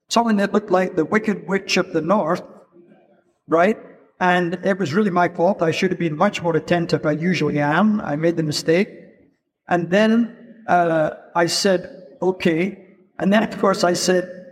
[0.10, 2.44] that looked like the Wicked Witch of the North,
[3.49, 3.78] right?
[4.22, 5.62] And it was really my fault.
[5.62, 7.06] I should have been much more attentive.
[7.06, 7.99] I usually am.
[7.99, 8.88] I made the mistake.
[9.68, 11.90] And then uh, I said,
[12.22, 12.86] okay.
[13.20, 14.44] And then, of course, I said,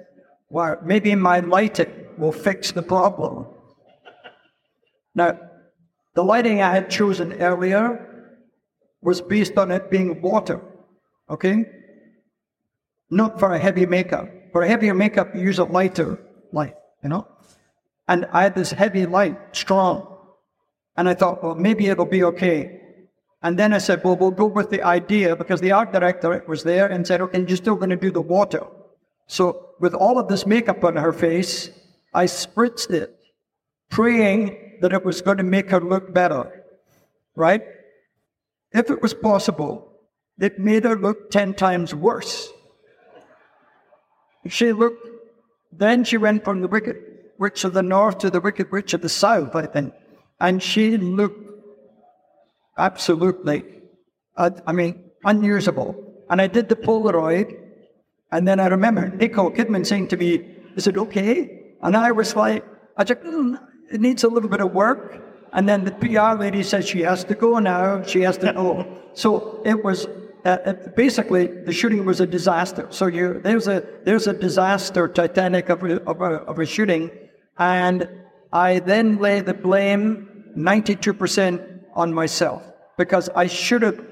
[0.53, 3.47] well, maybe my lighting will fix the problem.
[5.15, 5.39] Now,
[6.13, 8.38] the lighting I had chosen earlier
[9.01, 10.61] was based on it being water,
[11.27, 11.65] okay?
[13.09, 14.30] Not for a heavy makeup.
[14.51, 16.19] For a heavier makeup, you use a lighter
[16.51, 17.27] light, you know?
[18.07, 20.05] And I had this heavy light, strong.
[20.95, 22.80] And I thought, well, maybe it'll be okay.
[23.41, 26.61] And then I said, well, we'll go with the idea because the art director was
[26.63, 28.67] there and said, okay, you're still going to do the water.
[29.27, 31.69] So with all of this makeup on her face,
[32.13, 33.17] I spritzed it,
[33.89, 36.63] praying that it was going to make her look better,
[37.35, 37.63] right?
[38.71, 39.93] If it was possible,
[40.39, 42.49] it made her look 10 times worse.
[44.47, 45.07] She looked,
[45.71, 46.97] then she went from the wicked
[47.37, 49.93] witch of the north to the wicked witch of the south, I think.
[50.39, 51.39] And she looked
[52.77, 53.63] absolutely,
[54.35, 55.95] uh, I mean, unusable.
[56.29, 57.62] And I did the Polaroid,
[58.34, 60.43] and then I remember Nicole Kidman saying to me,
[60.76, 61.76] Is it okay?
[61.84, 62.65] And I was like,
[62.97, 63.60] I mm,
[63.91, 65.22] it needs a little bit of work.
[65.53, 68.01] And then the PR lady said she has to go now.
[68.01, 68.88] She has to go.
[69.14, 70.07] So it was
[70.45, 72.88] uh, basically the shooting was a disaster.
[72.89, 77.11] So you, there's a there's a disaster, Titanic of a, of a, of a shooting,
[77.60, 78.10] and
[78.51, 82.64] I then lay the blame 92% on myself
[82.97, 84.03] because I should have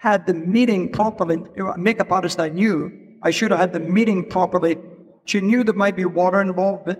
[0.00, 1.38] had the meeting properly.
[1.76, 4.76] Makeup artist I knew, I should have had the meeting properly.
[5.24, 6.98] She knew there might be water involved, but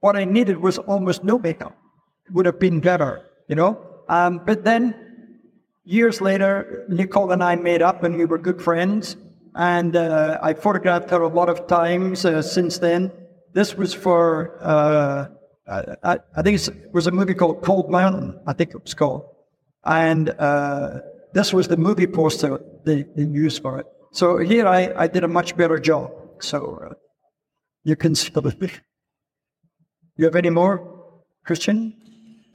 [0.00, 1.76] what I needed was almost no makeup.
[2.26, 3.80] It would have been better, you know?
[4.08, 4.94] Um, but then
[5.84, 9.16] years later, Nicole and I made up and we were good friends.
[9.54, 13.10] And uh, I photographed her a lot of times uh, since then.
[13.54, 15.28] This was for, uh,
[16.02, 19.24] I, I, think it was a movie called Cold Mountain, I think it was called.
[19.84, 21.00] And uh,
[21.32, 23.86] this was the movie poster they, they, used for it.
[24.14, 26.12] So here I, I did a much better job.
[26.38, 26.94] So uh,
[27.82, 28.30] you can see.
[30.16, 30.76] You have any more,
[31.44, 31.94] Christian?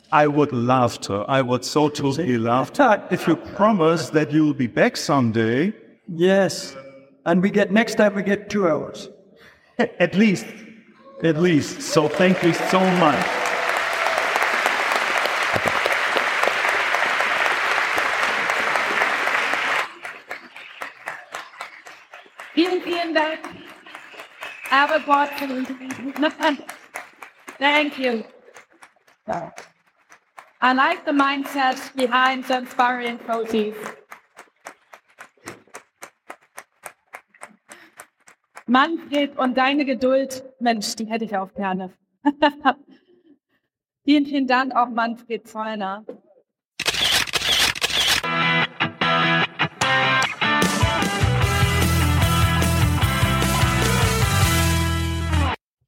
[0.10, 1.15] I would love to.
[1.27, 3.06] I would so totally love to.
[3.11, 5.73] If you promise that you'll be back someday.
[6.07, 6.77] Yes.
[7.26, 9.10] And we get, next time we get two hours.
[9.77, 10.45] At least.
[11.23, 11.81] At least.
[11.81, 13.49] So thank you so much.
[23.10, 23.40] Vielen, Dank.
[24.72, 25.30] Aber Gott,
[27.57, 28.23] Thank you.
[30.61, 33.76] I like the mindset behind the inspiring quotes.
[38.68, 41.91] Manfred und deine Geduld, Mensch, die hätte ich auch gerne.
[44.06, 46.06] vielen, vielen Dank auch Manfred Zollner.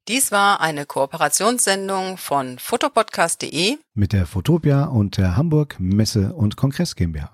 [0.08, 6.96] Dies war eine Kooperationssendung von fotopodcast.de mit der Fotopia und der Hamburg Messe und Kongress
[6.96, 7.30] GmbH.